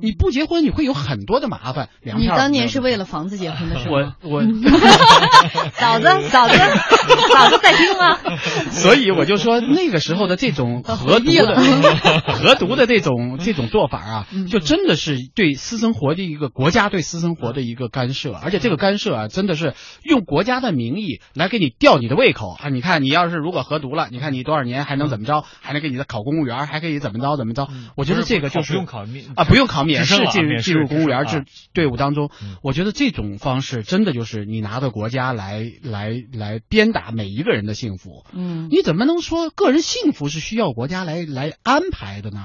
[0.00, 1.88] 你不结婚，你会有很多的麻烦。
[2.02, 3.94] 你当年是为了房子结婚的时候？
[3.96, 4.42] 我我
[5.78, 8.18] 嫂子嫂子嫂子在听吗？
[8.70, 11.54] 所以我就说那个时候的这种合独的
[12.46, 13.16] 合独的这种。
[13.38, 22.68] 这种做法啊，就真的是对私生活的一个国家对私生活的一个干涉，而且这个干涉啊，真的是用国家的名义来给你吊你的胃口啊！
[22.68, 25.44] 你看，你要是如果合读了，你看你多少年还能怎么着？
[25.60, 27.68] 还能给你的考公务员，还可以怎么着怎么着？
[27.96, 32.30] 我觉得这个就是不用考免啊，不用考免试进入进入公务员制队伍当中。
[32.62, 38.24] 我觉得这种方式真的就是你拿着国家来来来鞭打每一个人的幸福。
[38.32, 42.35] 嗯，你怎么能说个人幸福是需要国家来来安排的呢？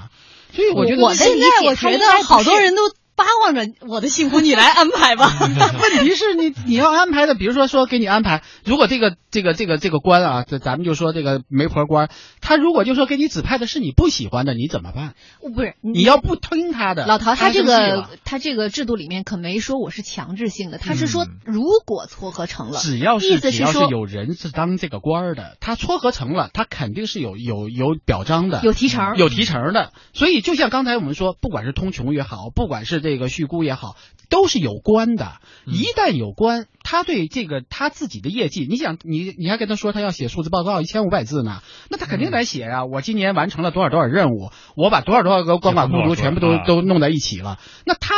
[0.53, 2.81] 所以我觉得，我现在我觉得好多人都。
[3.23, 5.31] 巴望着我的幸福，你来安排吧。
[5.39, 12.09] 问题是你你要安排的，比如说说给你安排，如果这个这个这个这个官啊，这咱们就说这个媒婆官，
[12.41, 15.13] 他如果就说给你指派的是你不喜欢的，你怎么办？
[15.53, 29.91] 不是你要不听他的，老陶他这个他这个制度里面可没说我是强制性的，他是说如果撮合成了，只要是只要是有人是当这个官的，他撮合成了，他肯定是有有有表彰的，有提成，有提成的。
[30.11, 33.10] 所以就像刚才我们说，不管是通穷也好，不管是这。
[33.11, 33.97] 这个续估也好，
[34.29, 35.33] 都是有关的。
[35.65, 42.85] 一旦有关，他对这个他自己的业绩，你想，你你还跟他说他要写数字报告一千五百字呢，那他肯定得写啊。
[42.85, 47.59] 我今年完成了多少多少任务，我把多少多少个光管孤独全部都都弄在一起了。
[47.85, 48.15] 那他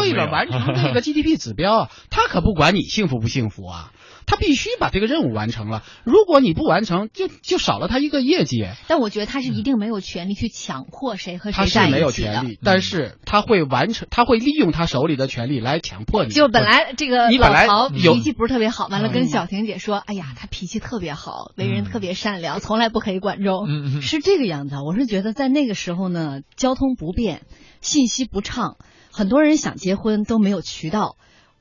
[0.00, 3.90] 为了完成 这个 GDP 指标，他可不管你幸福不幸福啊。
[4.28, 8.66] 他必须把这个任务完成了，如果你不完成，就就少了他一个业绩。
[8.86, 11.80] 但我觉得他是一定没有权利去强迫谁和谁在一起的。
[11.80, 16.30] 他是没有权利，但是他会完成，他会利用他手里的权利来强迫你。
[16.30, 23.66] 就本来这个老曹脾气不是特别好，完了跟小婷姐说：“哎呀，他脾气特别好，为人特别善良，从来不可以管仲。”
[24.02, 24.76] 是这个样子。
[24.86, 27.46] 我是觉得在那个时候呢，交通不便，
[27.80, 28.76] 信息不畅，
[29.10, 31.16] 很多人想结婚都没有渠道。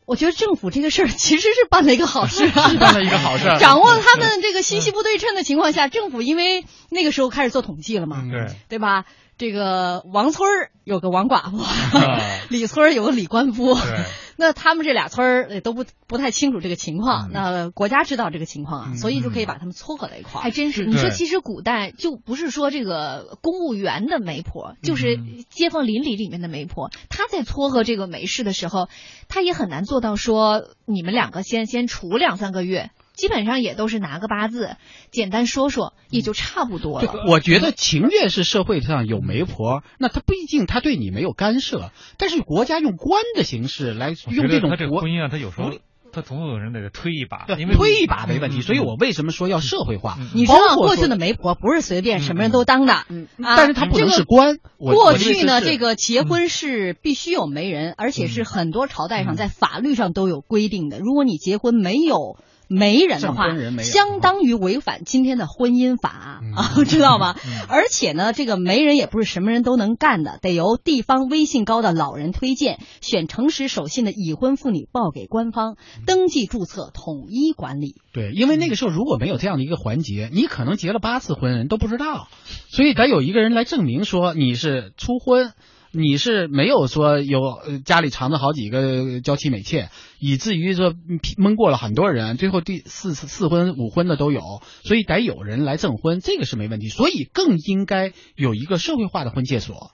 [0.07, 3.43] 我觉得政府这个事儿其实是办了一个好事， 是办了一个好事。
[3.59, 9.03] 掌握他们这个信息不对称的情况下，政府因为那个时候开始做统计了嘛，对对吧？
[9.37, 11.63] 这个王村儿有个王寡妇，
[12.49, 13.77] 李村儿有个李官夫，
[14.35, 20.43] 那他们这俩村儿也都不不太清楚这个情况，那国家知道这个情况啊，所以就可以把他们撮合在一块儿。
[20.43, 25.19] 还真是，你说其实古代就不是说这个公务员的媒婆，就是
[25.49, 28.89] 街坊邻里里面的媒婆，他在撮合这个媒事的时候，
[29.27, 32.89] 他也很难做到说你们两个先先处两三个月。
[33.17, 34.77] 基本上也都是拿个八字，
[35.09, 37.25] 简单说说也就差不多了。
[37.27, 45.71] 我觉得情愿是社会上有媒婆，那他毕竟他对你没有干涉，但是国家用官的形式来用这种他这个婚姻啊，他有时候
[46.11, 48.61] 他总有人得推一把，因为推一把没问题。
[48.61, 50.19] 所以我为什么说要社会化？
[50.35, 54.59] 你知道过去的媒婆不是随便什么人都当的，嗯，但是他不能是官。
[54.77, 60.99] 过去呢，这个结婚是必须有媒人，而且是很多朝代上在法律上都有规定的。
[60.99, 62.37] 如果你结婚没有。
[62.67, 63.47] 媒人的话，
[63.81, 67.35] 相当于违反今天的婚姻法啊， 知道吗？
[67.69, 77.95] 而且呢，这个媒人也不是什么人都能干的，得由地方威信高的老人推荐，选诚实守信的已婚妇女报给官方登记注册，统一管理。
[78.13, 82.27] 对，因为那个时候如果没有这样的一个环节，你可能结了八次婚人都不知道，
[82.69, 85.53] 所以得有一个人来证明说你是初婚。
[85.91, 90.93] 你是没有说有家里藏着好几个娇妻美妾，以至于说
[91.37, 94.41] 蒙过了很多人，最后第四四婚五婚的都有，
[94.83, 99.91] 所以得有人来证婚，这个是没问题，所以更应该有一个社会化的婚介所。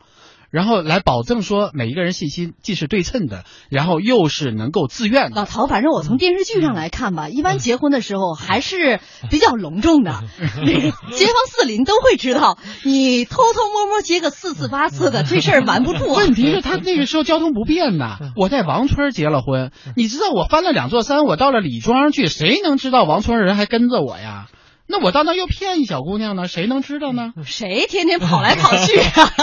[0.53, 5.35] 然后来保证说每一个人信息既是对称的，然后又是能够自愿的。
[5.35, 8.99] 老陶，反正我从电视剧上来看吧，一般结婚的时候还是
[9.31, 12.59] 比较隆重的， 街坊四邻都会知道。
[12.83, 16.13] 你偷偷摸摸结个四次八次的，这事儿瞒不住。
[16.13, 18.19] 问题是，他那个时候交通不便呐。
[18.35, 24.45] 我在王村结了婚，你知道我翻了两座山，我到了李庄去，谁能知道王村人还跟着我呀？
[24.93, 26.47] 那我到那又骗一小姑娘呢？
[26.47, 27.33] 谁能知道呢？
[27.43, 29.33] 谁天天跑来跑去啊？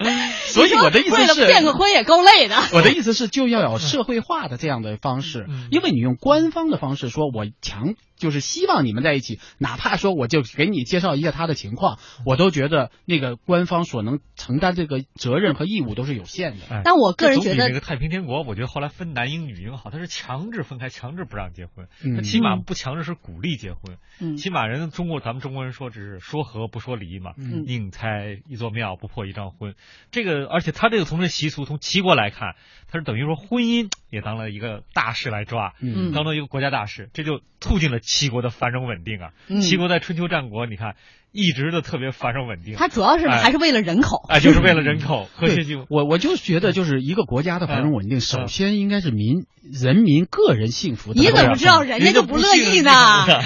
[0.46, 2.56] 所以我的意思是，骗个婚也够累的。
[2.72, 7.94] 我的意思是，就要有社会化的这样的方式，因为你用官方的方式说，我强。
[8.16, 16.82] 就是希望你们在一起，哪怕说我就给你介绍一下他的情况，我都觉得那个官方所能承担这个责任和义务都是有限的。
[16.84, 21.88] 但我个人觉得，那个太平天国，我觉得后来分男婴女婴好，他是强制分开，强制不让结婚。
[22.16, 23.98] 他起码不强制是鼓励结婚。
[24.20, 27.32] 嗯，起码人中国咱们中国人说只是说和不说离嘛。
[27.36, 29.74] 嗯，宁拆一座庙，不破一张婚。
[30.10, 32.54] 这个而且他这个从这习俗从齐国来看，
[32.90, 38.00] 他是等于说婚姻也当了一个大事来抓，嗯，当做一个国家大事，这就促进了。
[38.00, 40.96] 齐国的繁荣稳定啊，齐国在春秋战国，你看。
[41.36, 45.28] 一直的特别繁荣稳定，它主要是还是为了人口，哎，就是为了人口。
[45.38, 45.54] 对，
[45.90, 51.12] 我我就觉得，就是一个国家的繁荣稳定，首先应该是民人民个人幸福。
[51.12, 52.90] 你怎么知道人家就不乐意呢？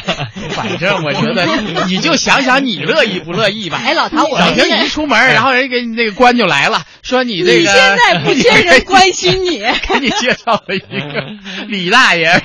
[0.55, 1.47] 反正我觉得，
[1.89, 3.81] 你就想想你乐意不乐意吧。
[3.83, 12.41] 哎，老唐，我小平一出门，然后人给你那个官就来了，说你这个你现在不缺人 关心你， 给你介绍了一个李大爷，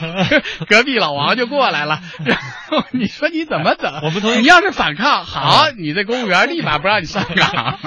[0.67, 2.37] 隔壁老王就过来了，然
[2.69, 3.91] 后你说你怎么整？
[4.01, 5.25] 我们同你要是反抗。
[5.35, 7.77] 好，你这公务员立马不让你上岗。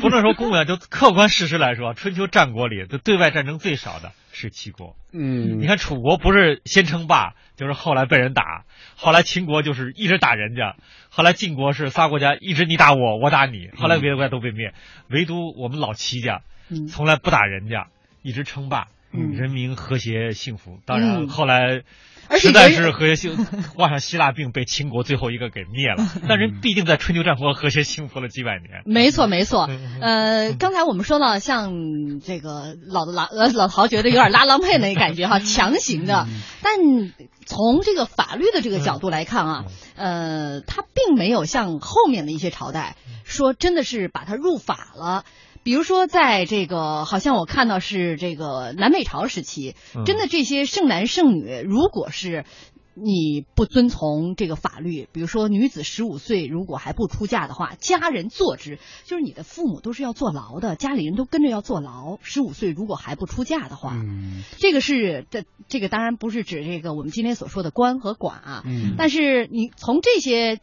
[0.00, 4.96] 不能说公务员，就客观事实来说，春秋战国里的对外战争最少的是齐国。
[5.12, 8.64] 嗯，你看楚国不是先称霸，就是后来被人打；
[8.96, 10.74] 后来秦国就是一直打人家；
[11.08, 14.74] 后来晋国是仨国家一直你打我，我打你；后来别的国家都被灭，
[15.08, 16.42] 唯独我们老齐家
[16.90, 17.86] 从来不打人家，
[18.22, 20.80] 一直称霸，人民和谐幸福。
[20.84, 21.82] 当然后来。
[22.36, 23.36] 实在是和谐幸，
[23.76, 26.06] 患上希腊病，被秦国最后一个给灭了。
[26.28, 28.82] 但人毕竟在春秋战国和谐幸福了几百年。
[28.84, 29.68] 没错，没错。
[30.00, 36.26] 呃，刚才我们说到像这个老的拉呃老陶觉得有点拉郎配那感觉哈， 强行的。
[36.62, 36.74] 但
[37.46, 39.64] 从这个法律的这个角度来看啊，
[39.96, 45.24] 呃，他并没有像后面的一些朝代说真的是把它入法了。
[45.62, 49.74] 比如说，在这个好像我看到是这个南北朝时期，
[50.06, 52.44] 真的这些剩男剩女，如果是
[52.94, 62.18] 你不遵从这个法律，比如说女子十五岁如果还不出嫁的话，家人坐之，就是你的父母都是要坐牢的，家里人都跟着要坐牢。
[62.22, 63.96] 十五岁如果还不出嫁的话，
[64.58, 68.64] 这个是这这个当然不是指这个我们今天所说的官和寡啊，
[68.96, 70.60] 但是你从这些。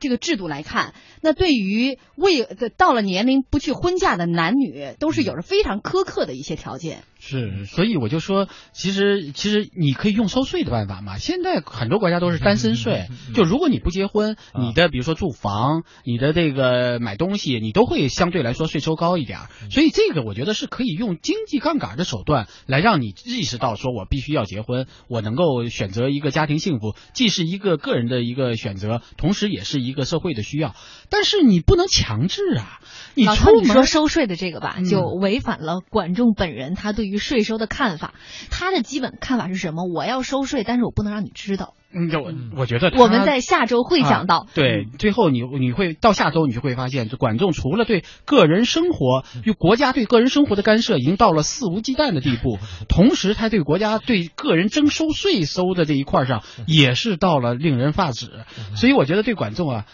[0.00, 2.44] 这个制度来看，那对于未
[2.76, 7.02] 到了年龄不去婚嫁的男女，都是有着非常苛刻的一些条件。
[7.18, 11.18] 是，所以我就说，其实其实你可以用收税的办法嘛。
[11.18, 19.40] 现在很多国家都是单身税，就如果你不结婚，你的比如说住房，你的这个买东西，你都会相对来说税收高一点。
[19.70, 29.98] 所以这个我觉得是可以用经济杠杆的手段来让你意识到，说我必须要结婚，我能够选择一个家庭幸福，既是一个个人的一个选择，同时也是一。
[29.98, 30.76] 个社会的需要，
[31.10, 32.78] 但是你不能强制啊。
[33.16, 38.14] 你老出门你说收税的这个吧，嗯就违反了管仲本人他对于税收的看法。
[38.50, 39.84] 他的基本看法是什么？
[39.92, 41.74] 我要收税，但是我不能让你知道。
[41.90, 44.40] 嗯，就我我觉得我们在下周会讲到。
[44.40, 52.58] 啊对，最后你你会到下周你就会发现，这管仲除了对个人生活，就国家对个人生活的干涉已经到了肆无忌惮的地步，
[52.88, 58.30] 同时他对国家对个人征收税收的这一块上也是到了令人发指。
[58.74, 59.86] 所以我觉得对管仲啊，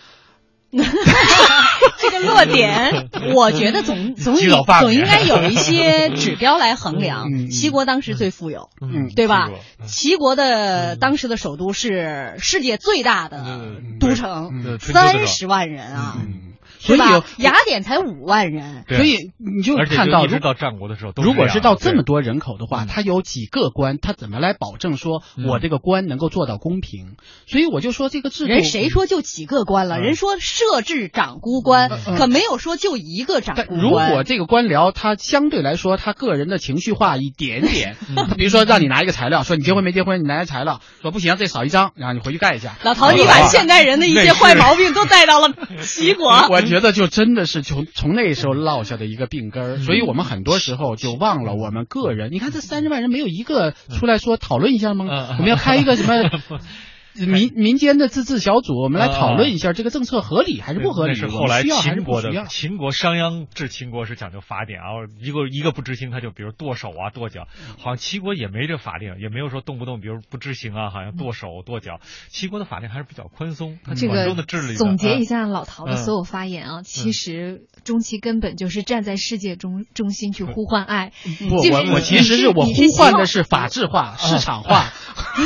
[1.99, 4.37] 这个落点，我觉得总 总
[4.81, 7.29] 总应该有一些 指标来衡量。
[7.51, 9.49] 齐国当时最富有，嗯对吧？
[9.87, 16.54] 齐国的当时的首都是世界最大的嗯都城三十万人啊，嗯，
[16.85, 17.01] 所以？
[17.43, 27.17] 雅典才五万人，所以你就看到就一直到战国的时候都如果是到这么多，人口的话，嗯他有几个官，他怎么来保证说嗯我这个官能够做到公平？
[27.47, 29.99] 所以我就说这个制度，人谁说就几个官了？
[29.99, 33.67] 嗯人说设置长孤官可没有说就一个长官。
[33.81, 37.97] 如果这个官僚他相对来说他个人的情绪化一点点，
[38.37, 42.77] 比如说让你拿一个材料，说你结婚没结婚，你拿一材料，说不行，这少一张，然后你回去盖一下。
[42.83, 46.31] 老陶，你把现代人的一些坏毛病都带到了齐国。
[46.51, 52.33] 我觉得就真的是从从那时候落下的一个病根儿，所以我们很多时候就忘了我们个人。
[52.33, 55.07] 你看这三十万人没有一个出来说讨论一下吗？
[55.09, 56.29] 嗯我们要开一个什么
[57.15, 62.47] 民民间的自治小组，我们来讨论一下这个政策合理还是不合理，那是后来秦国的？
[62.47, 64.87] 秦国商鞅治秦国是讲究法典啊，
[65.21, 67.47] 一个一个不执行他就比如剁手啊剁脚，
[67.79, 72.01] 好像齐国也没这法令，也没有说动不动比如不执行啊，好像剁手剁脚。
[72.29, 81.13] 齐国的法令还是比较宽松，它这个治理总结一啊下老陶的所有发言啊，其实中期根本就是站在世界中中心去呼唤爱。
[81.49, 84.87] 不，我我其实是我呼唤的是法治化、市场化、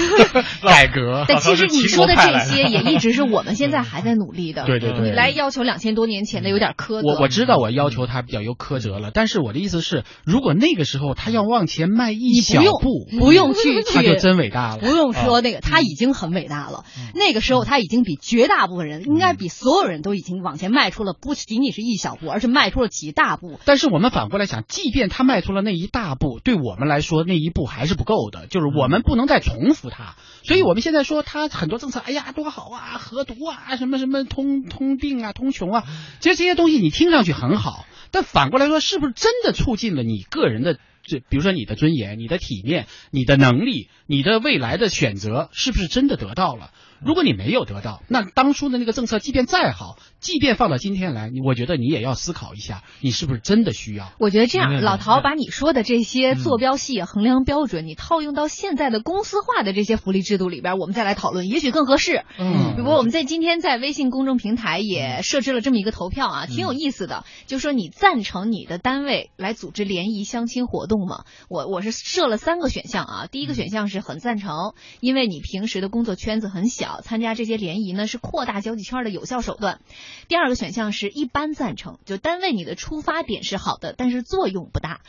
[0.62, 1.24] 改革。
[1.28, 4.64] 但其实你说的这些也一直是我们现在还在努力的。
[4.66, 7.08] 对对对，你来要求两千多年前的有点苛责。
[7.08, 14.78] 我我知道我要求他比较有苛责了，但是我的意思是，如果那个时候他要往前迈一你小不用步，不用去 他就去真伟大了。
[14.78, 16.84] 不用说那个，他已经很伟大了。
[17.14, 23.58] 那个时候他已经比绝大部分人，应该比所有人都已经往前迈出了不仅仅是一小步，而是迈出了几大步。
[23.64, 30.16] 但是我们反过来想，即便他迈出了那一大步，对我们来说那一步还是不够的，就是我们不能再重复他。
[30.42, 35.84] 所以我们现在说他很多政策，哎呀多好啊，核毒啊，什么什么通通病啊，通穷啊，
[36.20, 40.78] 其实这些东西你听上去很好，但反过来说，是不是真的促进了你个人的？
[41.04, 46.70] 这比如说你的尊严、你的体面、你的能力、你的未来的选择，是不是真的得到了？
[47.04, 54.12] 如果你没有得到，那当初的那个政策，即便再好，即便放到今天来，我觉得你也要思考一下，你是不是真的需要？
[54.18, 62.24] 我觉得这样，老陶把你说的这些坐标系、衡量标准，你套用到现在的公司化的这些福利制度里边，我们再来讨论，也许更合适。
[62.38, 71.24] 嗯不过我们在今天在微信公众平台也设置了这么一个投票啊，挺有意思的，就说你赞成你的单位来组织联谊相亲活动吗？
[71.48, 79.80] 我我是设了三个选项啊，第一个选项是很赞成，因为你平时的工作圈子很小，参加这些联谊呢是扩大交际圈的有效手段。
[80.28, 85.00] 第二个选项是一般赞成，就单位你的出发点是好的，但是作用不大。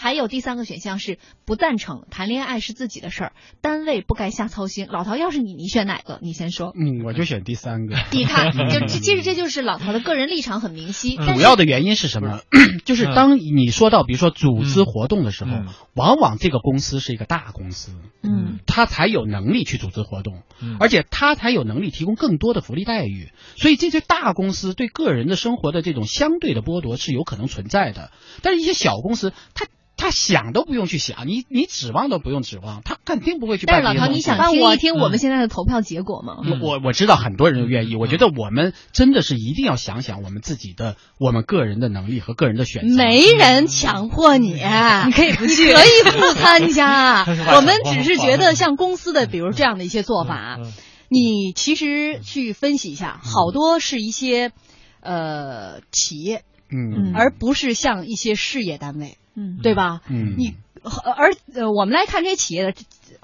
[0.00, 4.86] 还有第三个选项是不赞成，谈恋爱是自己的事儿，单位不该瞎操心。
[4.88, 6.20] 老陶，要是你，你选哪个？
[6.22, 6.72] 你先说。
[6.76, 7.96] 嗯，我就选第三个。
[8.12, 12.40] 你看， 就这其实这就是老陶的个人立场很明晰，主要的原因是什么？
[12.86, 17.90] 就是当你说到比如说组织活动的时候，嗯往往这个公司是一个大公司，
[18.22, 23.32] 嗯，他才有能力去组织活动，嗯而且他才有能力提供更多的福利待遇。
[23.56, 29.66] 所以这些大公司对个人的生活的这种相对的剥夺是有可能存在的，但是一些小公司，他
[29.98, 34.06] 他想都不用去想，你你指望都不用指望，他肯定不会去但是老陶。
[34.06, 34.38] 你想。
[34.38, 36.36] 听一听我们现在的投票结果吗？
[36.62, 42.96] 我我我知道很多人愿意，我觉得我们真的是一定要想想我们自己的、我们个人的能力和个人的选择。
[42.96, 44.52] 没人强迫你，
[45.06, 47.24] 你可以不去，可以不参加。
[47.56, 50.72] 我们只是觉得像公司的，比如这样的一些做法，嗯
[51.10, 54.52] 你其实去分析一下，好多是一些
[55.00, 57.12] 呃企业，嗯。
[57.14, 60.00] 而不是像一些事业单位，嗯，对吧？
[60.10, 62.74] 嗯，你而呃，我们来看这些企业的，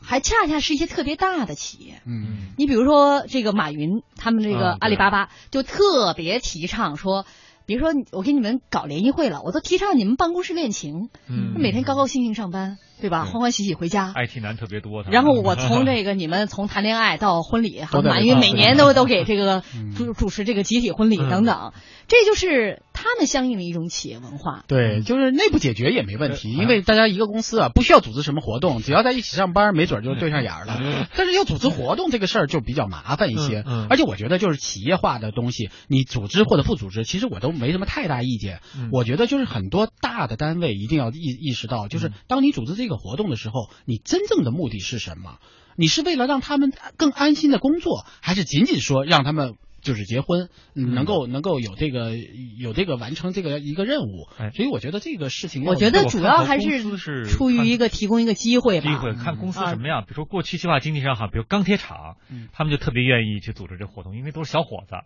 [0.01, 2.01] 还恰恰是一些特别大的企业。
[2.07, 7.27] 嗯你比如说这个马云，他们这个阿里巴巴就特别提倡说，
[7.67, 13.25] 比如说我给你们搞联谊会了，我都提倡你们办公室恋情，嗯每天高高兴兴上班，对吧？
[13.25, 14.13] 欢欢喜喜回家。
[14.15, 21.73] IT 男特别多，然后我从 这个你们从谈恋爱到婚礼，好，马云每年都都给这个嗯主主持这个集体婚礼嗯等等，
[22.09, 24.65] 这就是他他们相应的一种企业文化。
[24.67, 31.07] 对，就是内部解决也没问题，因为大家一个公司啊，不需要组织什么活动，只要在一起上班，没准就对上眼儿了。
[31.15, 38.61] 但是要组织活动这个事儿就比较麻烦一些，而且我觉得就是企业化的东西，你组织或者不组织，其实我都没什么太大意见。
[38.91, 45.37] 我觉得就是很多大的单位一定要意意识到，就是当你组织这个活动的时候，你真正的目的是什么？
[45.77, 49.55] 你是为了让他们更安心的工作，还是仅仅说让他们
[49.85, 52.17] 就是结婚，能够能够有这个
[52.59, 54.27] 有这个完成这个一个任务？
[54.55, 58.91] 所以我觉得这个事情，我觉得主要还是出于一个提供一个机会吧。
[58.91, 62.17] 机会看公司什么样，比如说过去计划经济上哈，比如钢铁厂，
[62.53, 64.97] 他们就特别愿意去组织这活动，因为都是小伙子。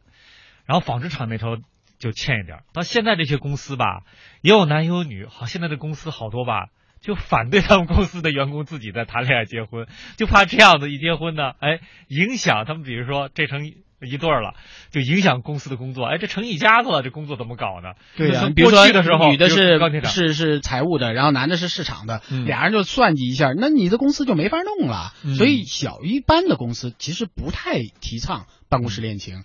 [0.65, 1.57] 然后纺织厂那头
[1.99, 2.61] 就欠一点。
[2.73, 4.05] 到现在这些公司吧，
[4.43, 6.69] 也有男也有女，好，现在的公司好多吧。
[7.01, 14.55] 就反对他们公司的员工自己在谈恋爱结婚，就怕这样子一结婚呢，哎，影响他们，比如说这成一对儿了，
[14.91, 17.95] 就影响公司的工作，哎，这成一家子了，这工作怎么搞呢？
[18.17, 19.79] 对呀，比如说的时候，女的是
[20.09, 25.13] 是是财务的，然后男的是市场的，俩人就算计一下，那你的公司就没法弄了。
[25.37, 29.45] 所以小一般的公司其实不太提倡办公室恋情。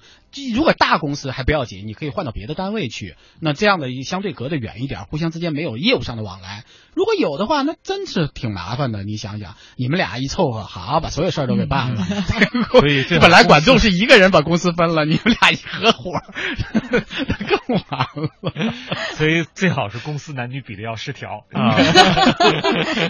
[0.55, 6.63] 如果大公司还不要紧，你可以换到别的单位去，那这样的相对隔得远一点，互相之间没有业务上的往来。
[6.95, 9.03] 如果有的话，那真是挺麻烦的。
[9.03, 12.03] 你想想，你们俩一凑合，好把所有事儿都给办了。
[12.71, 16.11] 所以本来管仲是一个人把公司分了，你们俩一合伙，
[17.67, 18.73] 更完了。
[19.13, 21.77] 所以最好是公司男女比例要失调 啊。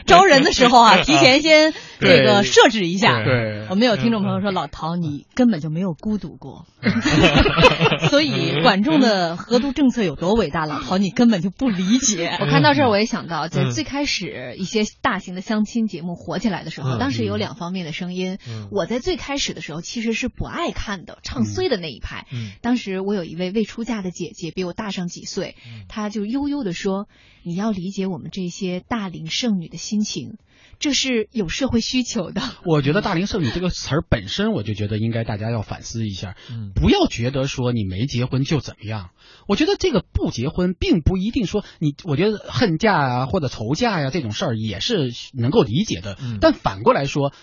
[0.05, 3.23] 招人的时候啊，提前先这个设置一下。
[3.23, 6.65] 对，我们有听众朋友说，老陶你根本就没有孤独过。
[8.09, 12.27] 所以管仲的合读政策有多伟大，老陶你根本就不理解。
[12.43, 18.37] 我看到这儿，我也想到，在最开始一些大型的相亲节目火起来的时候，当时有两方面的声音。
[18.69, 22.27] 我在最开始的时候其实是不爱看的，唱衰的那一派。
[22.61, 25.55] 当时我有一位未出嫁的姐姐，比我大上几岁，
[25.87, 27.07] 她就悠悠的说
[27.43, 30.37] ：“你要理解我们这些大龄剩女的心情。”
[30.79, 32.41] 这是有社会需求的。
[32.65, 36.35] 我觉得“大龄剩女”这个词儿本身，我就觉得应该大家要反思一下，
[36.75, 39.09] 不要觉得说你没结婚就怎么样。
[39.47, 46.17] 我觉得这个不结婚，并不一定说你，我觉得恨嫁啊或者愁嫁呀这种事儿也是能够理解的。
[46.39, 47.33] 但反过来说，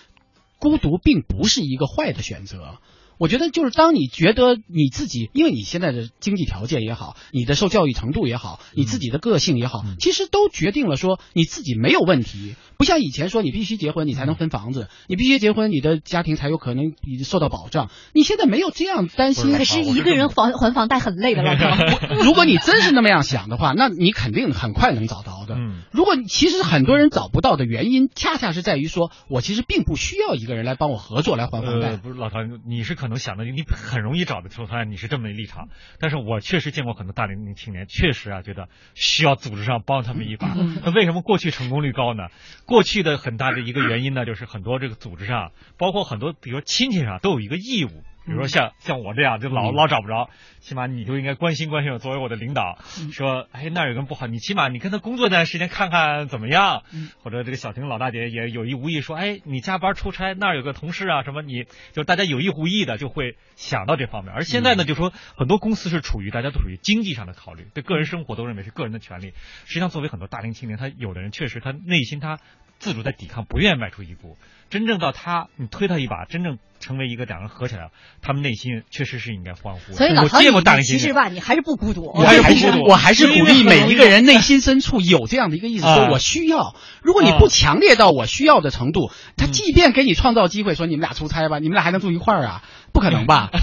[0.59, 2.79] 孤独并不是一个坏的选择。
[3.17, 12.55] 我觉得就是当你觉得你自己，因为你现在的经济条件也好，你的受教育程度也好，你自己的个性也好，其实都决定了说你自己没有问题。
[12.81, 17.91] 不像以前说你必须结婚你才能分房子，你必须结婚你的家庭才有可能受到保障。
[18.11, 22.23] 你现在没有这样担心，可是一个人还还房贷很累的，老公。
[22.23, 25.59] 如果你真是那么样想的话，那你肯定很快能找到的。
[25.91, 31.97] 如果其实很多人找不到的原因，恰恰是在于说我其实并不需要一个人来帮我合作来还房贷。
[31.97, 35.67] 不是老唐，你是可能想的你很容易找的出来，你是这么一立场。
[35.99, 40.57] 但是我确实见过很多大龄青年，确实啊觉得需要组织上帮他们一把。
[40.83, 42.23] 那为什么过去成功率高呢？
[42.71, 48.03] 过去的很大的一个原因呢，就是很多这个组织上，包括很多比如亲戚上，都有一个义务。
[48.25, 52.77] 比如说像像我这样就老老找不着，起码你就应该关心关心我，作为我的领导，
[53.11, 56.83] 说哎那儿有个人不好，你起码你跟他工作一段时间看看怎么样，
[57.23, 69.33] 或者这个小婷老大姐也有意无意说哎你加班出差那儿有个同事啊什么你就大家有意无意的就会想到这方面，而现在呢就说很多公司是处于大家都属于经济上的考虑，对个人生活都认为是个人的权利，
[69.65, 72.39] 实际上作为很多大龄青年，他有的人确实他内心他
[72.81, 74.37] 自主在抵抗，不愿意迈出一步。
[74.71, 79.93] 真正到他，你推他一把，真正成为一个两人合起来，他们内心确实是应该欢呼。
[79.93, 80.39] 所以老陶，
[80.81, 82.05] 其实吧，你还是不孤独。
[82.05, 86.75] 我还是我还是鼓励每一个人内心深处有这样的一个意思， 说我需要。
[87.03, 92.63] 如果你不强烈到我需要的程度，他即便给你创造机会，说你们俩出差吧，你们俩还能住一块儿啊？
[92.93, 93.49] 不可能吧？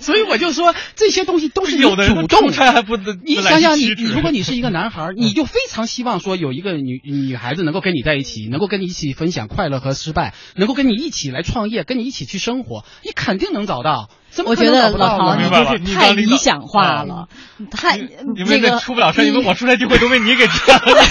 [0.00, 14.08] 所以我就说这些东西都是有的主动的还不你想想，你如果你是一个男孩， 你就非常希望说有一个女女孩子能够跟你在一起，能够跟你一起分享快乐和失败，能够跟你一起来创业，跟你一起去生活，你肯定能找到。
[14.44, 17.28] 我觉得老陶你就是太理想化了，
[17.70, 21.02] 太这个出不了差，因为我出来机会都被你给占了。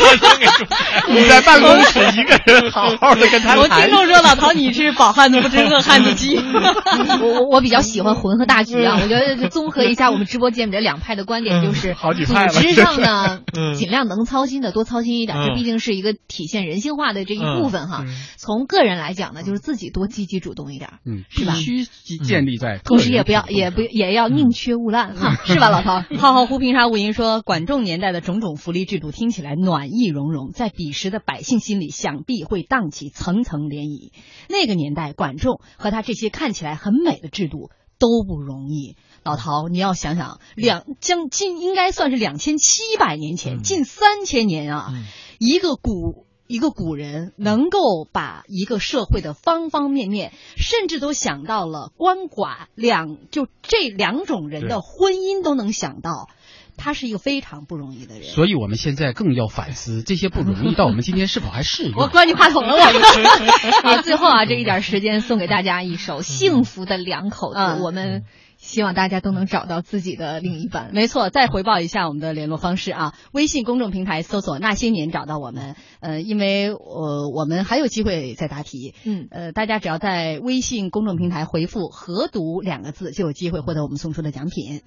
[1.09, 3.57] 你在办公室一个人好好的跟他谈。
[3.59, 6.35] 我听众说老陶你是饱汉子不知饿汉子饥。
[6.35, 13.39] 我我我比较喜欢混合大局啊，我觉得综合一下我们直播间里这两派的观点，就是组织上呢
[13.75, 18.03] 尽量能操心的多操心一点，这毕竟是一个体现人性化的这一部分哈。
[18.35, 21.53] 从个人来讲呢，就是自己多积极主动一点，嗯，是吧？
[21.53, 21.85] 必须
[22.17, 23.12] 建立在同时。
[23.13, 26.01] 也不要，也不也要宁缺毋滥哈，是吧，老陶？
[26.17, 34.11] 浩浩乎平沙无垠说，管仲年代的种种福利制度听起来暖意融融，在彼时的百姓心里想必会荡起层层涟漪。
[34.49, 37.69] 那个年代，管仲和他这些看起来很美的制度。
[37.99, 38.97] 都不容易。
[39.23, 44.93] 老陶，你要想想，两将近应该算是两千七百年前，近三千年啊，
[45.39, 47.79] 一个古一个古人能够
[48.11, 56.29] 把一个社会的方方面面，甚至都想到了鳏寡两就这两种人的婚姻都能想到。
[56.75, 61.93] 他是一个非常不容易的人，所以我们现在更要反思这些不容易到我们今天是否还适用。
[61.95, 63.87] 我关你话筒了，我。
[63.87, 68.23] 啊，最后啊，这一点时间送给大家一首《幸福的两口子》，我们
[68.63, 70.91] 希望大家都能找到自己的另一半。
[70.93, 75.75] 没错，再回报一下我们的联络方式啊，微信公众平台搜索“那些年”找到我们。
[75.99, 78.95] 呃，因为呃我们还有机会再答题。
[79.03, 84.81] 嗯，呃，大家只要在微信公众平台回复“合读”两个字，就有机会获得我们送出的奖品。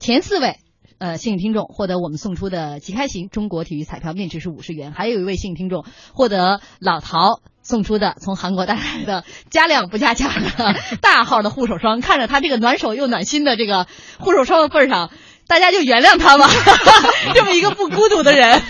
[0.00, 0.56] 前四位。
[0.98, 4.92] 呃，幸运听众获得我们送出的即开型中国体育彩票，面值是五十元。
[4.92, 13.86] 还有一位幸运听众获得老陶送出的从韩国带来的加量不加价的大号的护手霜看着他这个暖手又暖心的这个
[14.18, 15.10] 护手霜的份上
[15.46, 16.48] 大家就原谅他吧
[17.34, 18.62] 这么一个不孤独的人。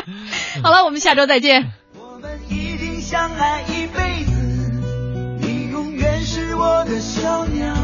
[0.62, 1.72] 好了我们下周再见。
[1.96, 4.32] 我们一定相爱一辈子
[5.40, 7.83] 你永远是我的小鸟。